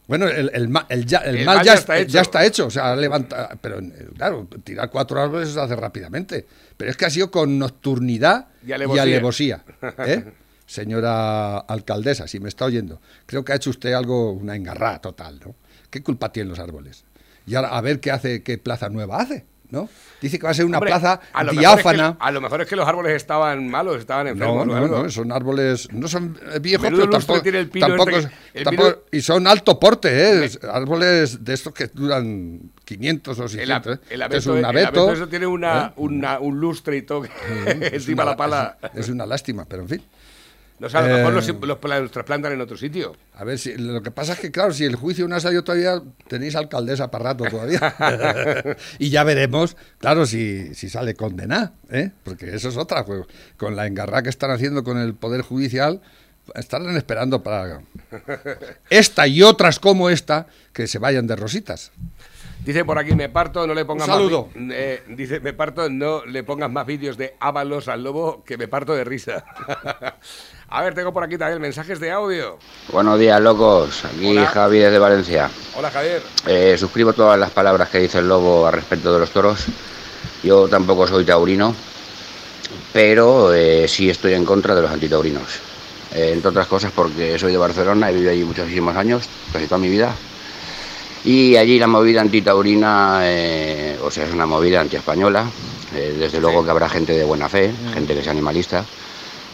[0.07, 2.66] Bueno, el, el el ya- el mal, mal ya, está ya está hecho.
[2.66, 3.79] O sea, levanta, pero
[4.16, 6.46] claro, tirar cuatro árboles se hace rápidamente.
[6.79, 9.03] Pero es que ha sido con nocturnidad Y y alevosía.
[9.03, 9.64] alevosía.
[10.07, 10.24] ¿eh?
[10.68, 15.40] Señora alcaldesa, si me está oyendo, creo que ha hecho usted algo, una engarrada total,
[15.44, 15.54] ¿no?
[15.90, 17.04] ¿Qué culpa tienen los árboles?
[17.46, 19.46] Y ahora a ver qué hace, qué plaza nueva hace.
[19.70, 19.88] ¿no?
[20.20, 21.20] Dice que va a ser una plaza
[21.52, 22.16] diáfana.
[22.18, 24.66] a lo mejor es que los árboles estaban malos, estaban enfermos.
[24.66, 29.78] No, no, no, son árboles, no son viejos, pero tampoco, este tampoco, y son alto
[29.78, 30.50] porte, ¿eh?
[30.70, 33.96] árboles de estos que duran 500 o 600.
[33.96, 34.00] ¿eh?
[34.11, 35.12] El, abeto, es un abeto.
[35.12, 35.92] eso tiene una, ¿eh?
[35.96, 37.24] una, un lustre y todo
[37.66, 38.78] encima la pala.
[38.94, 40.02] es una lástima, pero en fin.
[40.78, 43.16] No, sé, a lo mejor los, eh, los, trasplantan en otro sitio.
[43.34, 45.64] A ver, si, lo que pasa es que, claro, si el juicio no ha salido
[45.64, 47.94] todavía, tenéis alcaldesa para rato todavía.
[48.98, 52.10] y ya veremos, claro, si, si sale condenada, ¿eh?
[52.22, 53.04] porque eso es otra.
[53.04, 53.24] Pues,
[53.56, 56.00] con la engarra que están haciendo con el Poder Judicial,
[56.54, 57.80] estarán esperando para
[58.90, 61.92] esta y otras como esta que se vayan de rositas.
[62.68, 64.50] Dice por aquí, me parto, no le pongas saludo.
[64.54, 64.74] más.
[64.76, 68.68] Eh, dice, me parto, no le pongas más vídeos de Ábalos al lobo, que me
[68.68, 69.42] parto de risa.
[70.68, 72.59] A ver, tengo por aquí también mensajes de audio.
[72.92, 74.04] Buenos días, locos.
[74.04, 75.48] Aquí Javi desde Valencia.
[75.78, 76.20] Hola, Javier.
[76.46, 79.64] Eh, suscribo todas las palabras que dice el lobo al respecto de los toros.
[80.42, 81.74] Yo tampoco soy taurino,
[82.92, 85.59] pero eh, sí estoy en contra de los antitaurinos.
[86.12, 89.88] entre otras cosas porque soy de Barcelona, he vivido allí muchísimos años, casi toda mi
[89.88, 90.14] vida
[91.24, 95.46] y allí la movida antitaurina, eh, o sea, es una movida antiespañola.
[95.94, 97.92] Eh, desde luego que habrá gente de buena fe, mm.
[97.92, 98.85] gente que sea animalista.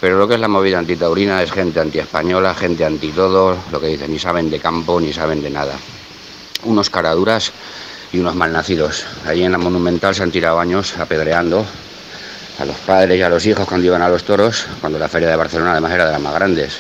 [0.01, 3.87] Pero lo que es la movida antitaurina es gente antiespañola, gente anti todo, lo que
[3.87, 5.75] dicen, ni saben de campo ni saben de nada.
[6.65, 7.53] Unos caraduras
[8.13, 9.07] y unos malnacidos.
[9.27, 11.65] Allí en la Monumental se han tirado años apedreando
[12.59, 15.29] a los padres y a los hijos cuando iban a los toros, cuando la feria
[15.29, 16.79] de Barcelona además era de las más grandes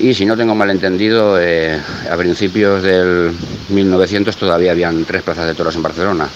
[0.00, 1.78] y si no tengo mal entendido, eh,
[2.10, 3.32] a principios del
[3.68, 6.28] 1900 todavía habían tres plazas de toros en Barcelona.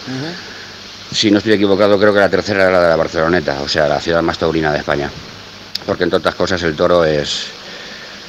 [1.11, 3.89] Si no estoy equivocado, creo que la tercera era la de la Barceloneta, o sea,
[3.89, 5.11] la ciudad más taurina de España.
[5.87, 7.47] Porque entre otras cosas el toro es,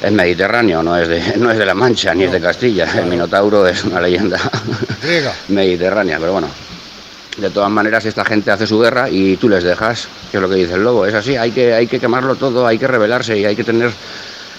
[0.02, 2.88] es mediterráneo, no es, de, no es de La Mancha ni es de Castilla.
[2.98, 4.40] El Minotauro es una leyenda
[5.50, 6.48] mediterránea, pero bueno.
[7.38, 10.48] De todas maneras, esta gente hace su guerra y tú les dejas, que es lo
[10.48, 11.06] que dice el lobo.
[11.06, 13.92] Es así, hay que, hay que quemarlo todo, hay que rebelarse y hay que tener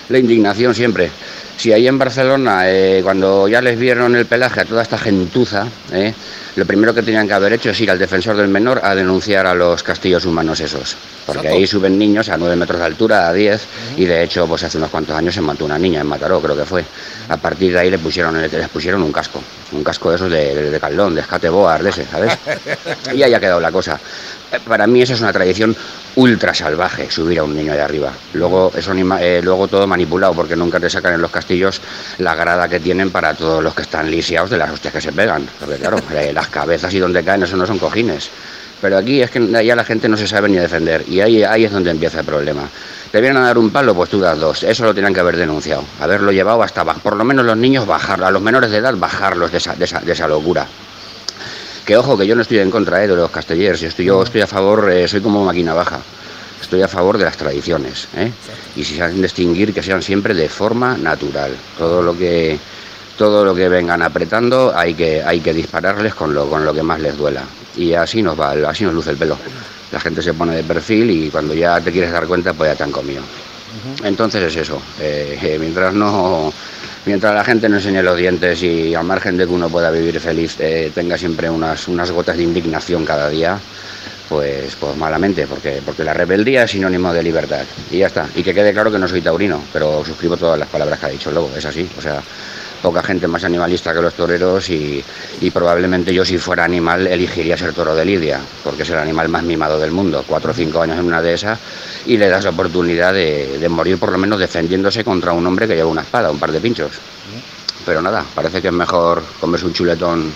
[0.08, 1.10] la indignación siempre.
[1.56, 5.66] Si ahí en Barcelona, eh, cuando ya les vieron el pelaje a toda esta gentuza,
[5.92, 6.12] eh,
[6.56, 9.46] lo primero que tenían que haber hecho es ir al defensor del menor a denunciar
[9.46, 10.96] a los castillos humanos esos.
[11.26, 13.66] Porque ahí suben niños a 9 metros de altura, a 10,
[13.96, 16.56] y de hecho, pues hace unos cuantos años se mató una niña en Mataró, creo
[16.56, 16.84] que fue.
[17.28, 19.42] A partir de ahí le pusieron, les pusieron un casco,
[19.72, 22.32] un casco de esos de, de, de caldón, de escate boar, de ese, ¿sabes?
[23.14, 24.00] y ahí ha quedado la cosa.
[24.52, 25.76] Eh, para mí esa es una tradición
[26.14, 28.12] ultra salvaje, subir a un niño de arriba.
[28.32, 31.80] Luego, eso, eh, luego todo manipulado, porque nunca te sacan en los castillos
[32.18, 35.12] la grada que tienen para todos los que están lisiados de las hostias que se
[35.12, 35.46] pegan.
[35.58, 38.30] Porque claro, eh, cabezas y donde caen, eso no son cojines.
[38.80, 41.64] Pero aquí es que ya la gente no se sabe ni defender y ahí, ahí
[41.64, 42.68] es donde empieza el problema.
[43.10, 44.62] Te vienen a dar un palo, pues tú das dos.
[44.62, 45.84] Eso lo tenían que haber denunciado.
[46.00, 49.52] Haberlo llevado hasta, por lo menos los niños, bajarlo, a los menores de edad, bajarlos
[49.52, 50.66] de esa, de esa, de esa locura.
[51.86, 54.22] Que ojo, que yo no estoy en contra eh, de los castellers, yo estoy, yo
[54.22, 56.00] estoy a favor, eh, soy como máquina baja.
[56.60, 58.08] Estoy a favor de las tradiciones.
[58.16, 58.32] ¿eh?
[58.74, 61.52] Y si se hacen distinguir, que sean siempre de forma natural.
[61.78, 62.58] Todo lo que
[63.16, 66.82] todo lo que vengan apretando hay que, hay que dispararles con lo, con lo que
[66.82, 67.42] más les duela.
[67.76, 69.36] Y así nos va, así nos luce el pelo.
[69.92, 72.76] La gente se pone de perfil y cuando ya te quieres dar cuenta, pues ya
[72.76, 73.22] te han comido.
[74.02, 74.80] Entonces es eso.
[75.58, 76.52] mientras no
[77.06, 80.20] mientras la gente no enseñe los dientes y al margen de que uno pueda vivir
[80.20, 83.58] feliz, eh, tenga siempre unas, unas gotas de indignación cada día,
[84.28, 87.64] pues, pues malamente, porque, porque la rebeldía es sinónimo de libertad.
[87.90, 88.26] Y ya está.
[88.34, 91.10] Y que quede claro que no soy taurino, pero suscribo todas las palabras que ha
[91.10, 91.88] dicho luego, es así.
[91.96, 92.20] O sea,
[92.82, 95.04] poca gente más animalista que los toreros y,
[95.52, 99.42] probablemente yo si fuera animal elegiría ser toro de Lidia, porque es el animal más
[99.42, 101.58] mimado del mundo, cuatro o cinco años en una de esas
[102.06, 105.66] y le das la oportunidad de, de morir por lo menos defendiéndose contra un hombre
[105.66, 106.92] que lleva una espada, un par de pinchos.
[107.84, 110.32] Pero nada, parece que es mejor comerse un chuletón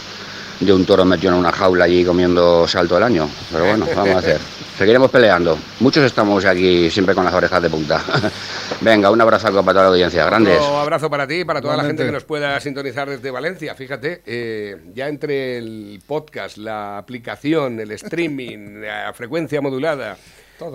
[0.61, 3.29] de un toro metido en una jaula allí comiendo salto del año.
[3.51, 4.41] Pero bueno, vamos a hacer.
[4.81, 5.59] Seguiremos peleando.
[5.81, 8.03] Muchos estamos aquí siempre con las orejas de punta.
[8.81, 10.25] Venga, un abrazo para toda la audiencia.
[10.25, 10.59] Grandes.
[10.59, 13.75] Un abrazo para ti y para toda la gente que nos pueda sintonizar desde Valencia.
[13.75, 20.17] Fíjate, eh, ya entre el podcast, la aplicación, el streaming, la frecuencia modulada.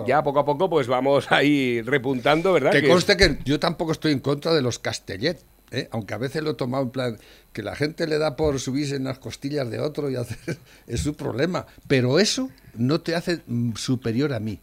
[0.06, 2.70] Ya poco a poco pues vamos ahí repuntando, ¿verdad?
[2.70, 5.42] Que, conste que yo tampoco estoy en contra de los castellet,
[5.72, 5.88] ¿eh?
[5.90, 7.18] aunque a veces lo he tomado en plan
[7.52, 11.00] que la gente le da por subirse en las costillas de otro y hacer es
[11.00, 13.40] su problema, pero eso no te hace
[13.76, 14.58] superior a mí,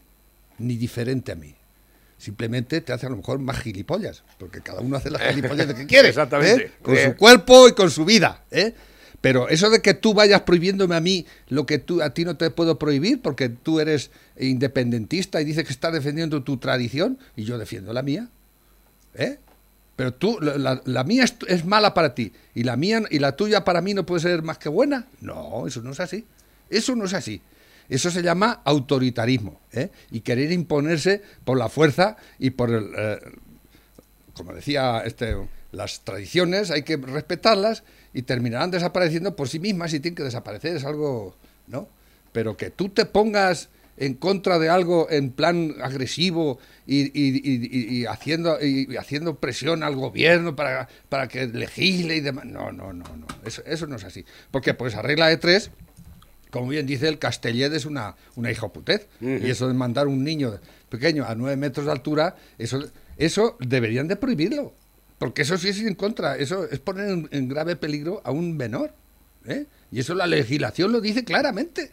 [0.59, 1.55] ni diferente a mí.
[2.17, 5.75] Simplemente te hace a lo mejor más gilipollas, porque cada uno hace las gilipollas de
[5.75, 6.65] que quiere, Exactamente.
[6.65, 6.71] ¿eh?
[6.81, 8.73] con su cuerpo y con su vida, ¿eh?
[9.23, 12.35] Pero eso de que tú vayas prohibiéndome a mí lo que tú, a ti no
[12.35, 17.45] te puedo prohibir porque tú eres independentista y dices que estás defendiendo tu tradición y
[17.45, 18.27] yo defiendo la mía.
[19.15, 19.39] ¿eh?
[19.95, 23.37] Pero tú, la, la mía es, es, mala para ti y la mía y la
[23.37, 25.07] tuya para mí no puede ser más que buena.
[25.21, 26.25] No, eso no es así.
[26.69, 27.41] Eso no es así.
[27.89, 29.89] Eso se llama autoritarismo ¿eh?
[30.11, 33.19] y querer imponerse por la fuerza y por el, eh,
[34.33, 35.35] como decía este,
[35.71, 40.75] las tradiciones hay que respetarlas y terminarán desapareciendo por sí mismas y tienen que desaparecer
[40.75, 41.35] es algo,
[41.67, 41.87] ¿no?
[42.31, 47.99] Pero que tú te pongas en contra de algo en plan agresivo y, y, y,
[47.99, 48.59] y haciendo,
[49.39, 52.45] presión al gobierno para, para que legisle y demás.
[52.45, 53.27] No, no, no, no.
[53.45, 54.25] Eso, eso no es así.
[54.51, 55.69] Porque pues a regla de tres,
[56.53, 59.07] como bien dice el Castellet, es una, una hijoputez.
[59.19, 59.47] Uh -huh.
[59.47, 62.79] Y eso de mandar un niño pequeño a nueve metros de altura, eso,
[63.17, 64.71] eso deberían de prohibirlo.
[65.17, 66.37] Porque eso sí es en contra.
[66.37, 68.93] Eso es poner en, en grave peligro a un menor.
[69.47, 69.65] ¿eh?
[69.91, 71.91] Y eso la legislación lo dice claramente.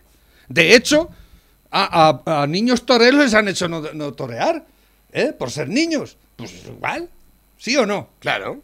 [0.50, 1.08] De hecho,
[1.70, 4.66] a, a, a, niños toreros les han hecho no, no torear,
[5.10, 5.32] ¿eh?
[5.32, 6.18] Por ser niños.
[6.36, 7.08] Pues igual.
[7.60, 8.08] ¿Sí o no?
[8.20, 8.62] Claro.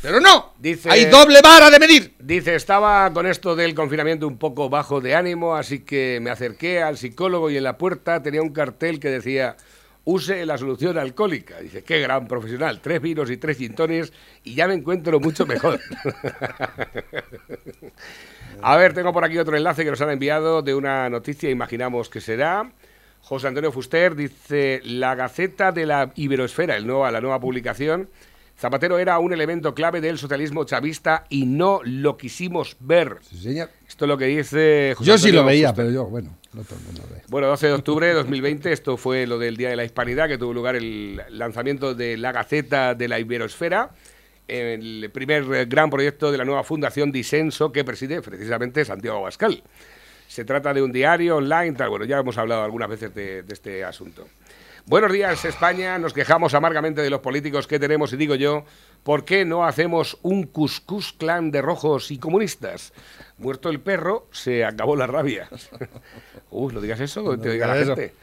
[0.00, 0.54] Pero no.
[0.58, 2.14] Dice, Hay doble vara de medir.
[2.18, 6.82] Dice, estaba con esto del confinamiento un poco bajo de ánimo, así que me acerqué
[6.82, 9.58] al psicólogo y en la puerta tenía un cartel que decía,
[10.06, 11.60] use la solución alcohólica.
[11.60, 14.14] Dice, qué gran profesional, tres vinos y tres gintones
[14.44, 15.78] y ya me encuentro mucho mejor.
[18.62, 22.08] A ver, tengo por aquí otro enlace que nos han enviado de una noticia, imaginamos
[22.08, 22.72] que será.
[23.22, 28.08] José Antonio Fuster dice, la Gaceta de la Iberoesfera, el nuevo, la nueva publicación,
[28.58, 33.16] Zapatero era un elemento clave del socialismo chavista y no lo quisimos ver.
[33.22, 33.70] Sí, señor.
[33.88, 35.84] Esto es lo que dice José Yo Antonio sí lo veía, Fuster.
[35.84, 37.22] pero yo, bueno, no todo el mundo ve.
[37.28, 40.38] Bueno, 12 de octubre de 2020, esto fue lo del Día de la Hispanidad, que
[40.38, 43.90] tuvo lugar el lanzamiento de la Gaceta de la Iberoesfera
[44.48, 49.62] el primer gran proyecto de la nueva Fundación Disenso que preside precisamente Santiago Abascal.
[50.32, 53.52] Se trata de un diario online, tal, bueno, ya hemos hablado algunas veces de, de,
[53.52, 54.26] este asunto.
[54.86, 55.98] Buenos días, España.
[55.98, 58.64] Nos quejamos amargamente de los políticos que tenemos y digo yo,
[59.02, 62.94] ¿por qué no hacemos un cuscús clan de rojos y comunistas?
[63.36, 65.50] Muerto el perro, se acabó la rabia.
[66.50, 68.14] Uy, no digas eso, te diga la gente.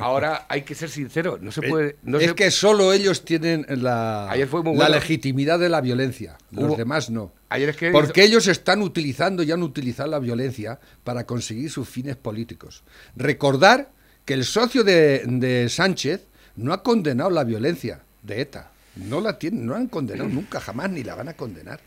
[0.00, 1.96] Ahora hay que ser sincero, no se puede.
[2.02, 2.34] No es se...
[2.34, 4.74] que solo ellos tienen la, bueno.
[4.74, 6.76] la legitimidad de la violencia, los Hubo...
[6.76, 7.32] demás no.
[7.48, 11.88] Ayer es que Porque ellos están utilizando y han utilizado la violencia para conseguir sus
[11.88, 12.84] fines políticos.
[13.16, 13.90] Recordar
[14.24, 18.72] que el socio de, de Sánchez no ha condenado la violencia de ETA.
[18.96, 21.80] No la tienen, no la han condenado nunca, jamás, ni la van a condenar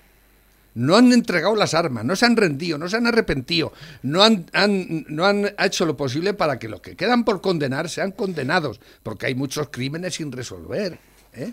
[0.73, 4.45] no han entregado las armas, no se han rendido, no se han arrepentido, no han,
[4.53, 8.79] han, no han hecho lo posible para que los que quedan por condenar sean condenados,
[9.03, 10.97] porque hay muchos crímenes sin resolver.
[11.33, 11.51] ¿eh?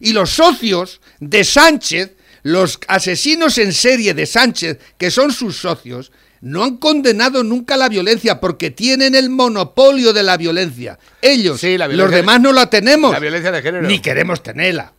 [0.00, 6.12] Y los socios de Sánchez, los asesinos en serie de Sánchez, que son sus socios,
[6.40, 10.98] no han condenado nunca la violencia porque tienen el monopolio de la violencia.
[11.20, 13.12] Ellos, sí, la violencia los demás no la tenemos.
[13.12, 13.88] La violencia de género.
[13.88, 14.92] Ni queremos tenerla,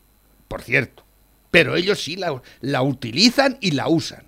[0.50, 1.09] por cierto
[1.52, 4.24] pero ellos sí la, la utilizan y la usan.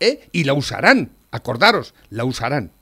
[0.00, 0.28] ¿eh?
[0.32, 2.72] Y la usarán, acordaros, la usarán.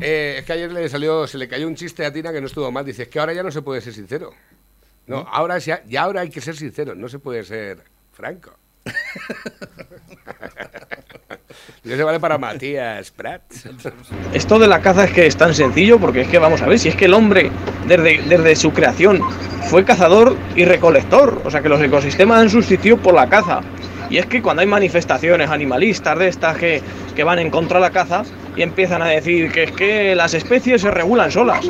[0.00, 2.46] Eh, es que ayer le salió, se le cayó un chiste a Tina que no
[2.46, 2.84] estuvo mal.
[2.84, 4.32] Dice, es que ahora ya no se puede ser sincero.
[5.06, 5.26] No, ¿Mm?
[5.30, 8.56] ahora ya, ya ahora hay que ser sincero, no se puede ser franco.
[11.84, 13.68] Y eso vale para Matías Prats.
[14.32, 16.78] Esto de la caza es que es tan sencillo porque es que vamos a ver,
[16.78, 17.50] si es que el hombre
[17.86, 19.20] desde, desde su creación
[19.64, 23.60] fue cazador y recolector, o sea que los ecosistemas han sustituido por la caza.
[24.10, 26.82] Y es que cuando hay manifestaciones animalistas de estas que,
[27.14, 28.24] que van en contra de la caza
[28.56, 31.66] y empiezan a decir que es que las especies se regulan solas.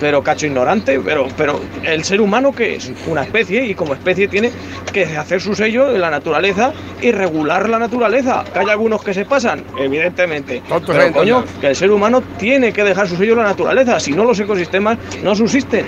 [0.00, 4.28] Pero cacho ignorante, pero, pero el ser humano que es una especie y como especie
[4.28, 4.50] tiene
[4.92, 8.44] que hacer su sello en la naturaleza y regular la naturaleza.
[8.52, 10.62] Que hay algunos que se pasan, evidentemente.
[10.86, 14.12] Pero coño, que el ser humano tiene que dejar su sello en la naturaleza, si
[14.12, 15.86] no los ecosistemas no subsisten.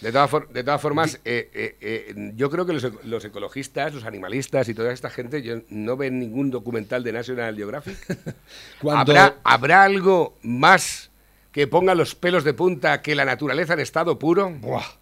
[0.00, 3.92] De todas, for de todas formas, eh, eh, eh, yo creo que los, los, ecologistas,
[3.92, 7.98] los animalistas y toda esta gente yo no ven ningún documental de National Geographic.
[8.80, 9.12] Cuando...
[9.12, 11.10] ¿Habrá, ¿Habrá algo más
[11.52, 14.50] que ponga los pelos de punta que la naturaleza en estado puro?
[14.50, 15.00] Buah.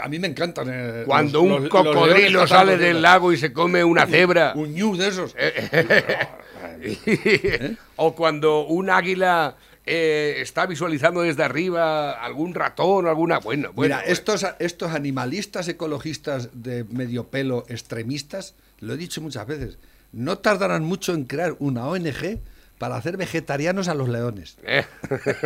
[0.00, 0.68] A mí me encantan.
[0.70, 4.52] Eh, Cuando los, un los, cocodrilo los sale del lago y se come una cebra.
[4.54, 5.34] Un ñu de esos.
[6.82, 7.76] ¿Eh?
[7.96, 9.56] o cuando un águila
[9.92, 13.40] eh, está visualizando desde arriba algún ratón o alguna...
[13.40, 19.48] Bueno, bueno Mira, estos, estos animalistas ecologistas de medio pelo extremistas, lo he dicho muchas
[19.48, 19.78] veces,
[20.12, 22.38] no tardarán mucho en crear una ONG
[22.78, 24.58] para hacer vegetarianos a los leones.
[24.62, 24.84] Eh.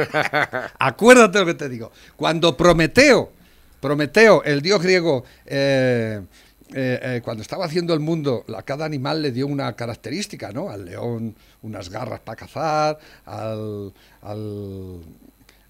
[0.78, 1.90] Acuérdate lo que te digo.
[2.14, 3.32] Cuando Prometeo,
[3.80, 6.20] Prometeo, el dios griego, eh,
[6.76, 10.70] eh, eh, cuando estaba haciendo el mundo, a cada animal le dio una característica, ¿no?
[10.70, 15.00] Al león unas garras para cazar, al, al,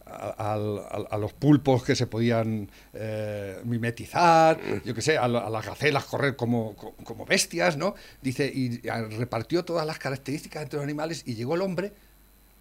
[0.07, 6.37] a, los pulpos que se podían eh, mimetizar, yo qué sé, a, las gacelas correr
[6.37, 7.95] como, como, bestias, ¿no?
[8.23, 8.81] Dice, y
[9.19, 11.93] repartió todas las características entre los animales y llegó el hombre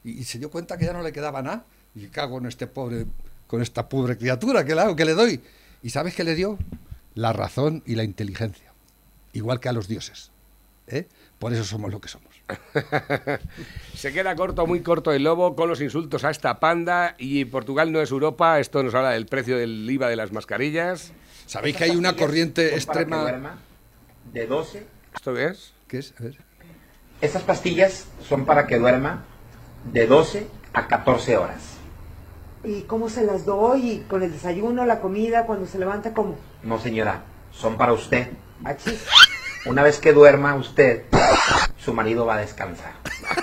[0.03, 1.63] y, se dio cuenta que ya no le quedaba nada.
[1.95, 3.05] Y cago en este pobre,
[3.47, 5.39] con esta pobre criatura que le hago, que le doy.
[5.81, 6.57] ¿Y sabes qué le dio?
[7.15, 8.73] La razón y la inteligencia.
[9.33, 10.31] Igual que a los dioses.
[10.87, 11.07] ¿eh?
[11.39, 12.33] Por eso somos lo que somos.
[13.95, 17.91] Se queda corto, muy corto el lobo con los insultos a esta panda y Portugal
[17.91, 18.59] no es Europa.
[18.59, 21.11] Esto nos habla del precio del IVA de las mascarillas.
[21.45, 23.57] ¿Sabéis que hay una corriente extrema?
[24.31, 24.85] de 12.
[25.13, 25.73] ¿Esto qué es?
[25.87, 26.13] ¿Qué es?
[26.19, 26.37] A ver.
[27.21, 29.25] Esas pastillas son para que duerma
[29.91, 31.72] de 12 a 14 horas.
[32.63, 34.05] ¿Y cómo se las doy?
[34.09, 36.37] ¿Con el desayuno, la comida, cuando se levanta, cómo?
[36.63, 38.29] No, señora, son para usted.
[38.63, 39.05] Achis.
[39.65, 41.03] Una vez que duerma usted,
[41.77, 42.93] su marido va a descansar.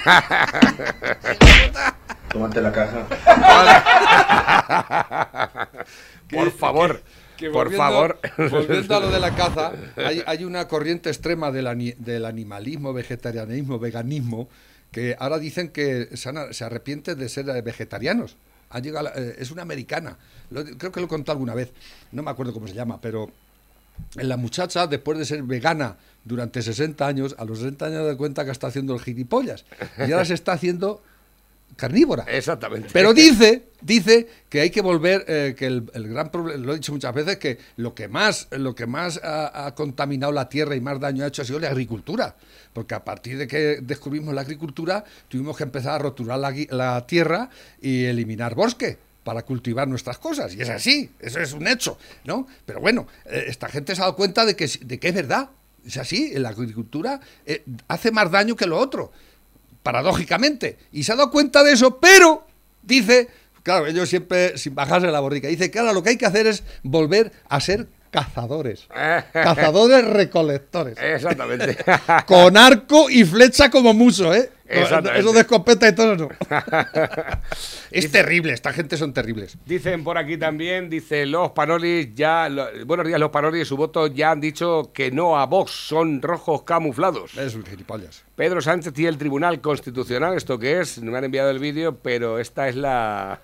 [2.31, 3.07] Tómate la caja.
[6.31, 7.03] Por favor.
[7.53, 8.21] por favor.
[8.51, 9.73] Volviendo a lo de la caza,
[10.27, 14.49] hay, una corriente extrema del, del, animalismo, vegetarianismo, veganismo,
[14.93, 18.37] que ahora dicen que se, arrepienten de ser vegetarianos.
[18.75, 20.17] Eh, es una americana.
[20.51, 21.73] creo que lo he contado alguna vez.
[22.13, 23.31] No me acuerdo cómo se llama, pero
[24.15, 28.45] la muchacha, después de ser vegana durante 60 años, a los 60 años de cuenta
[28.45, 29.65] que está haciendo el gilipollas.
[29.99, 31.03] Y ahora se está haciendo
[31.77, 32.25] carnívora.
[32.29, 32.89] Exactamente.
[32.93, 36.93] Pero dice, dice que hay que volver, eh, que el, gran problema, lo he dicho
[36.93, 41.01] muchas veces, que lo que más, lo que más ha, contaminado la tierra y más
[41.01, 42.37] daño ha hecho ha sido la agricultura.
[42.73, 47.51] Porque a partir de que descubrimos la agricultura, tuvimos que empezar a roturar la, tierra
[47.81, 50.55] y eliminar bosque para cultivar nuestras cosas.
[50.55, 52.47] Y es así, eso es un hecho, ¿no?
[52.67, 55.51] Pero bueno, eh, esta gente se ha dado cuenta de que, de que es verdad.
[55.85, 59.13] Es así, la agricultura eh, hace más daño que lo otro
[59.83, 62.47] paradójicamente, y se ha dado cuenta de eso, pero
[62.83, 63.29] dice,
[63.63, 66.63] claro, ellos siempre sin bajarse la borrica, dice ahora lo que hay que hacer es
[66.83, 68.87] volver a ser cazadores.
[69.33, 70.99] cazadores recolectores.
[71.01, 71.77] Exactamente.
[72.27, 74.51] Con arco y flecha como muso, ¿eh?
[74.71, 76.29] Eso de escopeta y todo no.
[77.91, 79.59] es terrible, esta gente son terribles.
[79.67, 82.49] Dicen por aquí también, dice los Panolis ya,
[82.87, 86.63] buenos días los Panolis, su voto ya han dicho que no a Vox, son rojos
[86.63, 87.37] camuflados.
[87.37, 88.25] Es un gilipollas.
[88.37, 91.03] Pedro Sánchez y el Tribunal Constitucional, ¿esto qué es?
[91.03, 93.41] Me han enviado el vídeo, pero esta es la...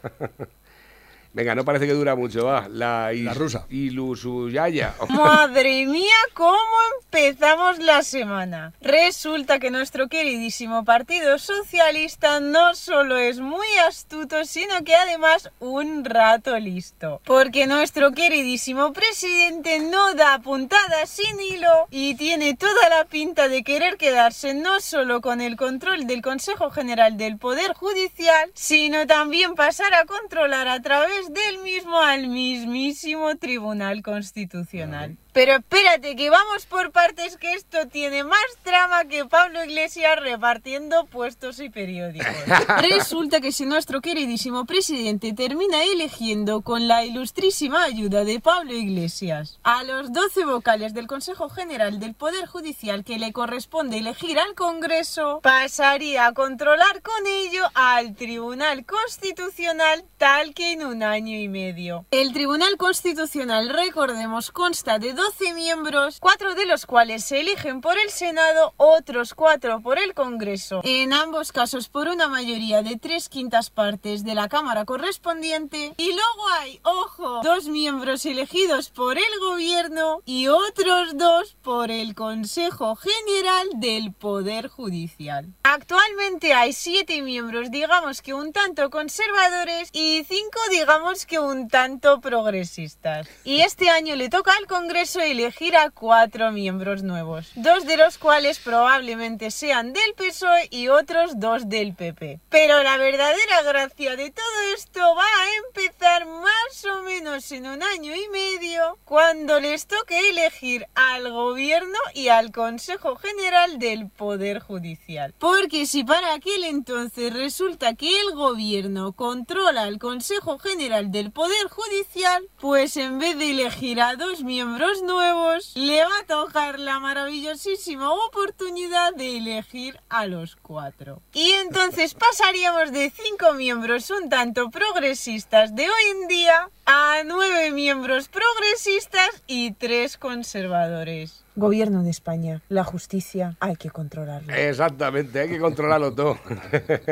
[1.37, 2.67] Venga, no parece que dura mucho, va.
[2.67, 3.67] La, la rusa.
[3.69, 4.95] Ilusuyaya.
[5.11, 6.57] Madre mía, ¿cómo
[7.03, 8.73] empezamos la semana?
[8.81, 16.07] Resulta que nuestro queridísimo Partido Socialista no solo es muy astuto, sino que además un
[16.07, 17.21] rato listo.
[17.27, 23.63] Porque nuestro queridísimo presidente no da puntadas sin hilo y tiene toda la pinta de
[23.63, 29.55] querer quedarse no solo con el control del Consejo General del Poder Judicial, sino también
[29.55, 35.17] pasar a controlar a través del mismo al mismísimo Tribunal Constitucional.
[35.37, 41.05] Pero espérate, que vamos por partes, que esto tiene más trama que Pablo Iglesias repartiendo
[41.05, 42.27] puestos y periódicos.
[42.81, 49.59] Resulta que si nuestro queridísimo presidente termina eligiendo con la ilustrísima ayuda de Pablo Iglesias
[49.63, 54.55] a los 12 vocales del Consejo General del Poder Judicial que le corresponde elegir al
[54.55, 61.49] Congreso, pasaría a controlar con ello al Tribunal Constitucional tal que en un año y
[61.49, 62.07] medio.
[62.11, 67.81] El Tribunal Constitucional, recordemos, consta de dos 12 miembros, cuatro de los cuales se eligen
[67.81, 70.83] por el Senado, otros cuatro por el Congreso.
[70.85, 75.95] En ambos casos por una mayoría de tres quintas partes de la Cámara correspondiente.
[75.97, 82.15] Y luego hay, ojo, dos miembros elegidos por el Gobierno y otros dos por el
[82.15, 85.53] Consejo General del Poder Judicial.
[85.65, 92.21] Actualmente hay siete miembros, digamos que un tanto conservadores y cinco, digamos que un tanto
[92.21, 93.27] progresistas.
[93.43, 98.19] Y este año le toca al Congreso elegir a cuatro miembros nuevos, dos de los
[98.19, 102.41] cuales probablemente sean del PSOE y otros dos del PP.
[102.49, 107.83] Pero la verdadera gracia de todo esto va a empezar más o menos en un
[107.83, 114.61] año y medio, cuando les toque elegir al gobierno y al Consejo General del Poder
[114.61, 115.35] Judicial.
[115.39, 121.69] Porque si para aquel entonces resulta que el gobierno controla al Consejo General del Poder
[121.69, 127.01] Judicial, pues en vez de elegir a dos miembros nuevos, le va a tocar la
[127.01, 131.23] maravillosísima oportunidad de elegir a los cuatro.
[131.33, 137.71] Y entonces pasaríamos de cinco miembros un tanto progresistas de hoy en día a nueve
[137.73, 141.45] miembros progresistas y tres conservadores.
[141.55, 144.59] Gobierno de España, la justicia hay que controlarla.
[144.59, 146.39] Exactamente, hay que controlarlo todo.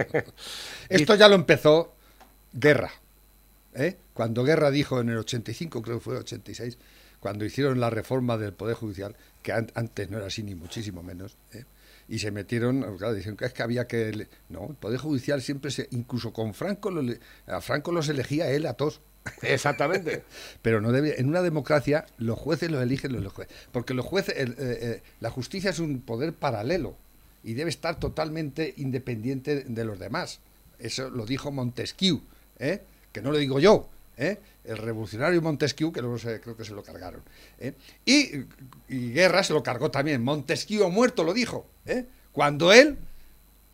[0.89, 1.95] Esto ya lo empezó
[2.53, 2.91] Guerra.
[3.75, 3.97] ¿eh?
[4.13, 6.79] Cuando Guerra dijo en el 85, creo que fue 86,
[7.25, 11.03] cuando hicieron la reforma del Poder Judicial, que an- antes no era así ni muchísimo
[11.03, 11.65] menos, ¿eh?
[12.07, 14.29] y se metieron, claro, dijeron que es que había que...
[14.51, 15.89] No, el Poder Judicial siempre se...
[15.93, 17.03] Incluso con Franco, lo
[17.47, 19.01] a Franco los elegía él a todos.
[19.41, 20.23] Exactamente.
[20.61, 23.57] Pero no debe, en una democracia los jueces los eligen los jueces.
[23.73, 26.95] Porque los jueces, el- eh, eh, la justicia es un poder paralelo
[27.43, 30.41] y debe estar totalmente independiente de los demás.
[30.79, 32.21] Eso lo dijo Montesquieu,
[32.59, 32.83] ¿eh?
[33.13, 33.89] que no lo digo yo.
[34.17, 34.39] ¿Eh?
[34.65, 37.23] El revolucionario Montesquieu, que luego se- creo que se lo cargaron.
[37.59, 37.75] ¿eh?
[38.05, 38.45] Y,
[39.13, 40.23] Guerra se lo cargó también.
[40.23, 41.67] Montesquieu muerto lo dijo.
[41.87, 42.07] ¿eh?
[42.33, 42.99] Cuando él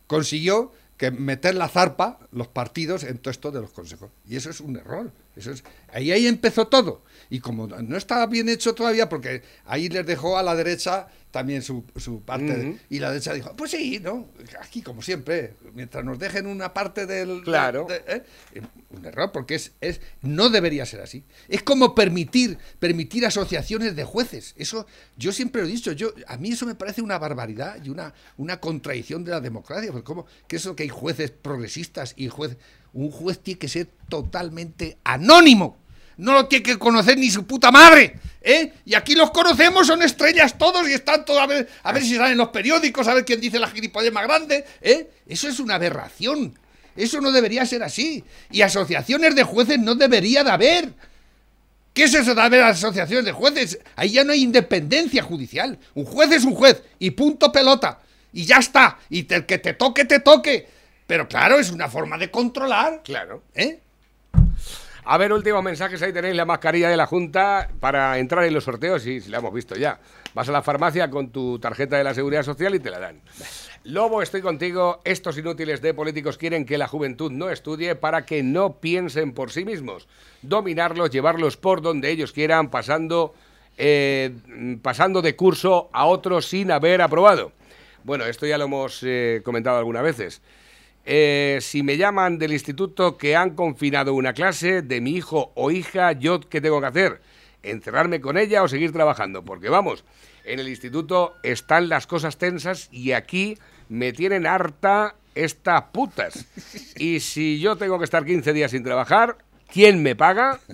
[0.07, 4.11] consiguió que meter la zarpa los partidos en todo esto de los consejos.
[4.27, 5.11] Y eso es un error.
[5.35, 7.01] Eso es, ahí, ahí empezó todo.
[7.29, 11.61] Y como no estaba bien hecho todavía, porque ahí les dejó a la derecha también
[11.61, 12.77] su, su parte.
[12.89, 14.27] Y la derecha dijo, pues sí, ¿no?
[14.61, 17.41] Aquí, como siempre, mientras nos dejen una parte del...
[17.43, 17.87] Claro.
[17.89, 18.23] de- ¿eh?
[18.89, 21.23] Un error, porque es, es no debería ser así.
[21.47, 24.53] Es como permitir, permitir asociaciones de jueces.
[24.57, 24.85] Eso,
[25.17, 28.13] yo siempre lo he dicho, yo, a mí eso me parece una barbaridad y una,
[28.37, 29.91] una contradicción de la democracia.
[29.91, 30.25] Porque ¿cómo?
[30.47, 32.57] que eso que hay jueces progresistas y juez,
[32.93, 35.77] un juez tiene que ser totalmente anónimo.
[36.17, 38.19] No lo tiene que conocer ni su puta madre.
[38.41, 38.73] ¿eh?
[38.85, 42.15] Y aquí los conocemos, son estrellas todos y están todos a ver, a ver si
[42.15, 44.65] salen en los periódicos, a ver quién dice la gilipollez más grande.
[44.81, 45.09] ¿eh?
[45.27, 46.57] Eso es una aberración.
[46.95, 48.23] Eso no debería ser así.
[48.51, 50.93] Y asociaciones de jueces no debería de haber.
[51.93, 53.79] ¿Qué es eso de haber asociaciones de jueces?
[53.95, 55.77] Ahí ya no hay independencia judicial.
[55.93, 57.99] Un juez es un juez y punto pelota.
[58.33, 58.97] Y ya está.
[59.09, 60.67] Y el que te toque, te toque.
[61.05, 63.01] Pero claro, es una forma de controlar.
[63.03, 63.43] Claro.
[63.53, 63.79] ¿Eh?
[65.03, 66.01] A ver, últimos mensajes.
[66.01, 69.01] Ahí tenéis la mascarilla de la Junta para entrar en los sorteos.
[69.01, 69.99] Sí, sí, la hemos visto ya.
[70.35, 73.19] Vas a la farmacia con tu tarjeta de la Seguridad Social y te la dan.
[73.83, 75.01] Lobo, estoy contigo.
[75.03, 79.51] Estos inútiles de políticos quieren que la juventud no estudie para que no piensen por
[79.51, 80.07] sí mismos.
[80.43, 83.33] Dominarlos, llevarlos por donde ellos quieran, pasando,
[83.77, 84.31] eh,
[84.83, 87.53] pasando de curso a otro sin haber aprobado.
[88.03, 90.43] Bueno, esto ya lo hemos eh, comentado algunas veces.
[91.05, 95.71] Eh, si me llaman del instituto que han confinado una clase de mi hijo o
[95.71, 97.21] hija, ¿yo qué tengo que hacer?
[97.63, 99.43] ¿Encerrarme con ella o seguir trabajando?
[99.43, 100.03] Porque vamos,
[100.45, 103.57] en el instituto están las cosas tensas y aquí
[103.89, 106.45] me tienen harta estas putas.
[106.97, 109.37] Y si yo tengo que estar 15 días sin trabajar,
[109.71, 110.59] ¿quién me paga?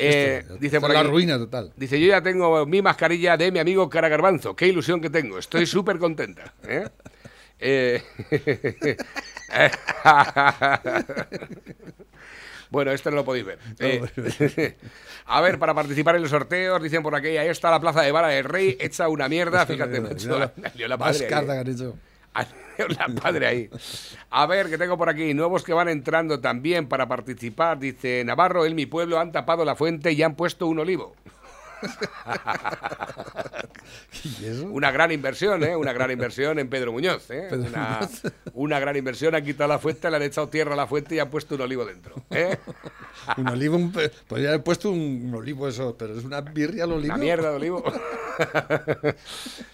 [0.00, 1.72] Eh, Esto, dice por la aquí- ruina total.
[1.76, 4.54] Dice, yo ya tengo mi mascarilla de mi amigo Cara Garbanzo.
[4.54, 5.38] Qué ilusión que tengo.
[5.40, 6.54] Estoy súper contenta.
[6.68, 6.86] ¿eh?
[7.60, 8.02] Eh,
[12.70, 13.58] bueno, esto no lo podéis ver.
[13.78, 14.76] Eh,
[15.26, 18.12] a ver, para participar en los sorteos, dicen por aquí, ahí está la plaza de
[18.12, 20.38] Vara del Rey, hecha una mierda, fíjate mucho.
[20.38, 20.52] La,
[20.88, 21.34] la padre ahí.
[21.58, 21.96] han hecho.
[22.88, 23.70] La padre ahí.
[24.30, 27.80] A ver, que tengo por aquí nuevos que van entrando también para participar.
[27.80, 31.16] Dice Navarro, en mi pueblo han tapado la fuente y han puesto un olivo.
[34.40, 34.66] ¿Y eso?
[34.66, 35.76] Una gran inversión, ¿eh?
[35.76, 37.46] Una gran inversión en Pedro Muñoz, ¿eh?
[37.50, 38.22] Pedro una, Muñoz.
[38.54, 39.34] una gran inversión.
[39.34, 41.60] Han quitado la fuente, le han echado tierra a la fuente y han puesto un
[41.62, 42.14] olivo dentro.
[42.30, 42.58] ¿eh?
[43.36, 46.84] Un olivo, un pe- podría haber puesto un, un olivo eso, pero es una birria
[46.84, 47.12] al olivo.
[47.14, 47.84] Una mierda de olivo.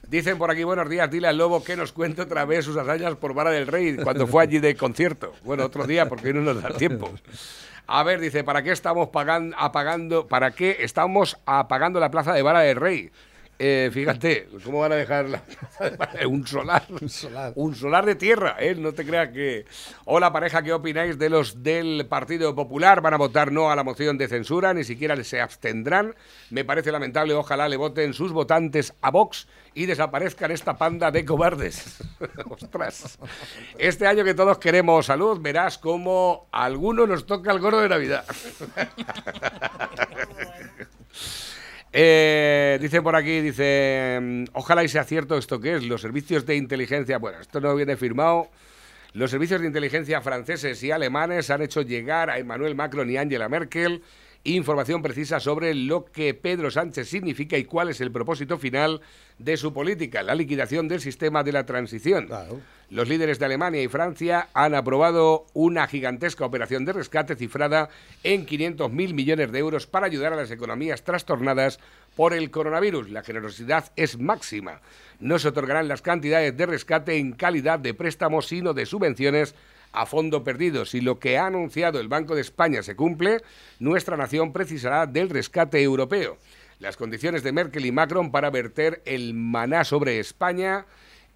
[0.09, 3.15] Dicen por aquí, buenos días, dile al lobo que nos cuente otra vez sus hazañas
[3.15, 5.35] por Vara del Rey cuando fue allí de concierto.
[5.45, 7.13] Bueno, otro día porque hoy no nos da tiempo.
[7.87, 12.43] A ver, dice, ¿para qué estamos pagando, apagando, para qué estamos apagando la plaza de
[12.43, 13.11] Vara del Rey?
[13.59, 15.43] Eh, fíjate, ¿cómo van a dejar la
[16.29, 16.85] un solar?
[16.89, 17.53] Un solar.
[17.55, 18.75] Un solar de tierra, ¿eh?
[18.75, 19.65] No te creas que...
[20.05, 23.01] Hola pareja, ¿qué opináis de los del Partido Popular?
[23.01, 24.75] ¿Van a votar no a la moción de censura?
[24.75, 26.17] Ni siquiera se abstendrán.
[26.51, 31.25] Me parece lamentable, ojalá le voten sus votantes a Vox y desaparezcan esta panda de
[31.25, 32.03] cobardes.
[32.51, 33.19] Ostras.
[33.79, 37.89] Este año que todos queremos salud, verás cómo a alguno nos toca el gordo de
[37.89, 38.25] Navidad.
[41.97, 46.45] Eh, dice por aquí, dice, mm, ojalá y sea cierto esto que es, los servicios
[46.45, 48.49] de inteligencia, bueno, esto no viene firmado,
[49.13, 53.49] los servicios de inteligencia franceses y alemanes han hecho llegar a Emmanuel Macron y Angela
[53.49, 54.03] Merkel
[54.45, 59.01] información precisa sobre lo que Pedro Sánchez significa y cuál es el propósito final
[59.39, 62.29] de su política, la liquidación del sistema de la transición.
[62.91, 67.89] Los líderes de Alemania y Francia han aprobado una gigantesca operación de rescate cifrada
[68.23, 71.81] en 500.000 millones de euros para ayudar a las economías trastornadas
[72.15, 73.11] por el coronavirus.
[73.11, 74.81] La generosidad es máxima.
[75.19, 79.55] No se otorgarán las cantidades de rescate en calidad de préstamos, sino de subvenciones
[79.95, 80.85] a fondo perdido.
[80.85, 83.39] Si lo que ha anunciado el Banco de España se cumple,
[83.79, 86.37] nuestra nación precisará del rescate europeo.
[86.81, 90.87] Las condiciones de Merkel y Macron para verter el maná sobre España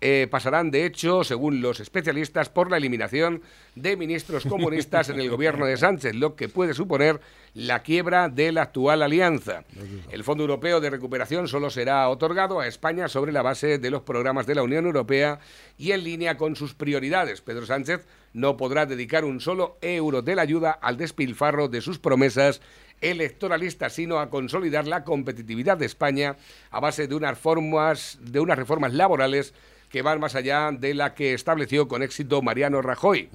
[0.01, 3.43] eh, pasarán, de hecho, según los especialistas, por la eliminación
[3.75, 7.21] de ministros comunistas en el gobierno de Sánchez, lo que puede suponer
[7.55, 9.65] la quiebra de la actual alianza.
[10.13, 14.03] El Fondo Europeo de Recuperación solo será otorgado a España sobre la base de los
[14.03, 15.41] programas de la Unión Europea
[15.77, 17.41] y en línea con sus prioridades.
[17.41, 21.99] Pedro Sánchez no podrá dedicar un solo euro de la ayuda al despilfarro de sus
[21.99, 22.61] promesas
[23.01, 26.37] electoralistas, sino a consolidar la competitividad de España
[26.71, 29.55] a base de unas, formas, de unas reformas laborales
[29.89, 33.31] que van más allá de la que estableció con éxito Mariano Rajoy.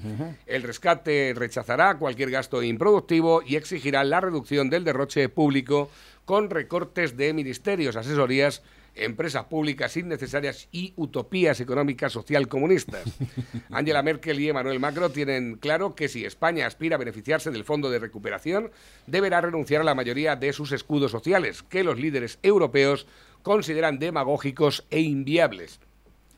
[0.45, 5.89] El rescate rechazará cualquier gasto improductivo y exigirá la reducción del derroche público
[6.25, 8.61] con recortes de ministerios, asesorías,
[8.95, 13.03] empresas públicas innecesarias y utopías económicas social comunistas.
[13.71, 17.89] Angela Merkel y Emmanuel Macron tienen claro que si España aspira a beneficiarse del Fondo
[17.89, 18.71] de Recuperación,
[19.07, 23.07] deberá renunciar a la mayoría de sus escudos sociales, que los líderes europeos
[23.41, 25.79] consideran demagógicos e inviables.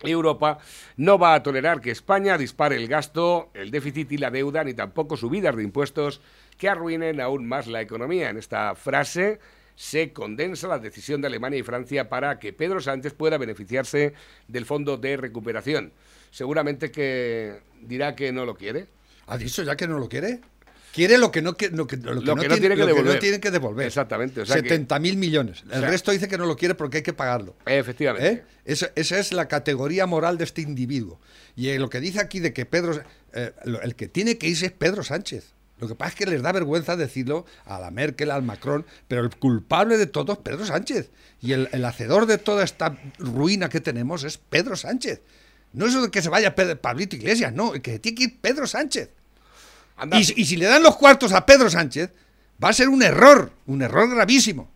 [0.04, 0.60] Europa
[0.98, 4.74] no va a tolerar que España dispare el gasto, el déficit y la deuda, ni
[4.74, 6.22] tampoco subidas de impuestos
[6.58, 8.30] que arruinen aún más la economía.
[8.30, 9.40] En esta frase
[9.76, 14.14] se condensa la decisión de Alemania y Francia para que Pedro Sánchez pueda beneficiarse
[14.48, 15.94] del fondo de recuperación.
[16.32, 18.88] Seguramente que dirá que no lo quiere.
[19.28, 20.42] ¿Ha dicho ya que no lo quiere?
[20.96, 23.20] Quiere lo que no, lo que, lo que no, tiene, que devolver.
[23.20, 23.86] tiene que devolver.
[23.86, 24.40] Exactamente.
[24.40, 25.66] O 70 mil millones.
[25.70, 27.58] El resto dice que no lo quiere porque hay que pagarlo.
[27.66, 28.30] Efectivamente.
[28.30, 28.44] ¿Eh?
[28.64, 31.20] Esa, es la categoría moral de este individuo.
[31.58, 33.04] Y eh, lo que dice aquí de que Pedro...
[33.34, 33.52] Eh,
[33.84, 35.55] el que tiene que irse es Pedro Sánchez.
[35.80, 39.22] Lo que pasa es que les da vergüenza decirlo a la Merkel, al Macron, pero
[39.22, 41.10] el culpable de todo es Pedro Sánchez.
[41.42, 45.22] Y el, hacedor de toda esta ruina que tenemos es Pedro Sánchez.
[45.74, 49.10] No eso de que se vaya Pablito Iglesias, no, que tiene que ir Pedro Sánchez.
[50.14, 52.12] Y, y si le dan los cuartos a Pedro Sánchez,
[52.64, 54.72] va a ser un error, un error gravísimo.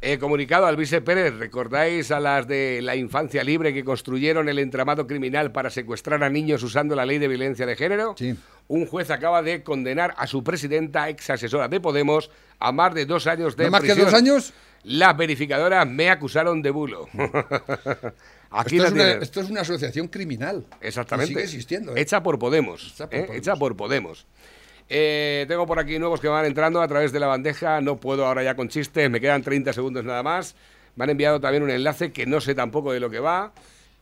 [0.00, 4.58] He comunicado al vice Pérez, ¿recordáis a las de la infancia libre que construyeron el
[4.58, 8.14] entramado criminal para secuestrar a niños usando la ley de violencia de género?
[8.16, 8.36] Sí.
[8.68, 13.06] Un juez acaba de condenar a su presidenta, ex asesora de Podemos, a más de
[13.06, 14.52] dos años de ¿No más que dos años?
[14.84, 17.08] Las verificadoras me acusaron de bulo.
[18.50, 20.64] Aquí esto, es una, esto, es una, asociación criminal.
[20.80, 21.28] Exactamente.
[21.28, 21.94] sigue existiendo.
[21.94, 22.00] ¿eh?
[22.00, 22.92] Hecha por Podemos.
[22.94, 23.28] Hecha por, ¿eh?
[23.34, 24.26] Hecha por Podemos.
[24.92, 27.80] Eh, tengo por aquí nuevos que van entrando a través de la bandeja.
[27.80, 30.56] No puedo ahora ya con chistes, me quedan 30 segundos nada más.
[30.96, 33.52] Me han enviado también un enlace que no sé tampoco de lo que va.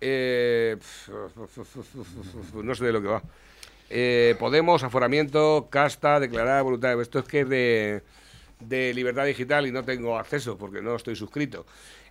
[0.00, 0.76] Eh,
[2.54, 3.22] no sé de lo que va.
[3.90, 6.98] Eh, Podemos, aforamiento, casta, declarar voluntad.
[7.02, 8.02] Esto es que es de,
[8.60, 11.66] de libertad digital y no tengo acceso porque no estoy suscrito.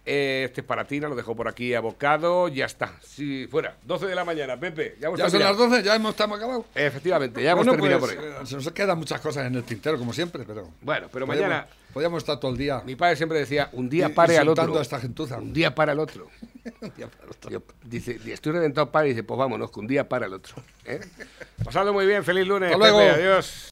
[0.09, 2.47] Eh, este es para ti, lo dejo por aquí abocado.
[2.47, 2.93] Ya está.
[3.01, 3.75] Sí, fuera.
[3.83, 4.95] 12 de la mañana, Pepe.
[5.01, 6.65] Ya, ya son las 12, ya hemos, estamos acabados.
[6.73, 8.45] Efectivamente, ya hemos terminado pues, por ahí.
[8.45, 10.69] Se nos quedan muchas cosas en el tintero, como siempre, pero.
[10.81, 11.67] Bueno, pero mañana.
[11.91, 12.81] Podríamos estar todo el día.
[12.85, 14.77] Mi padre siempre decía: un día pare al otro.
[14.77, 15.37] A esta gentuza.
[15.37, 16.29] Un día para el otro.
[16.81, 17.63] un día para el otro.
[17.83, 20.55] dice, estoy reventado, padre, y dice: pues vámonos, que un día para el otro.
[20.85, 21.01] ¿eh?
[21.65, 22.71] Pasadlo muy bien, feliz lunes.
[22.71, 22.99] Hasta luego.
[22.99, 23.65] adiós.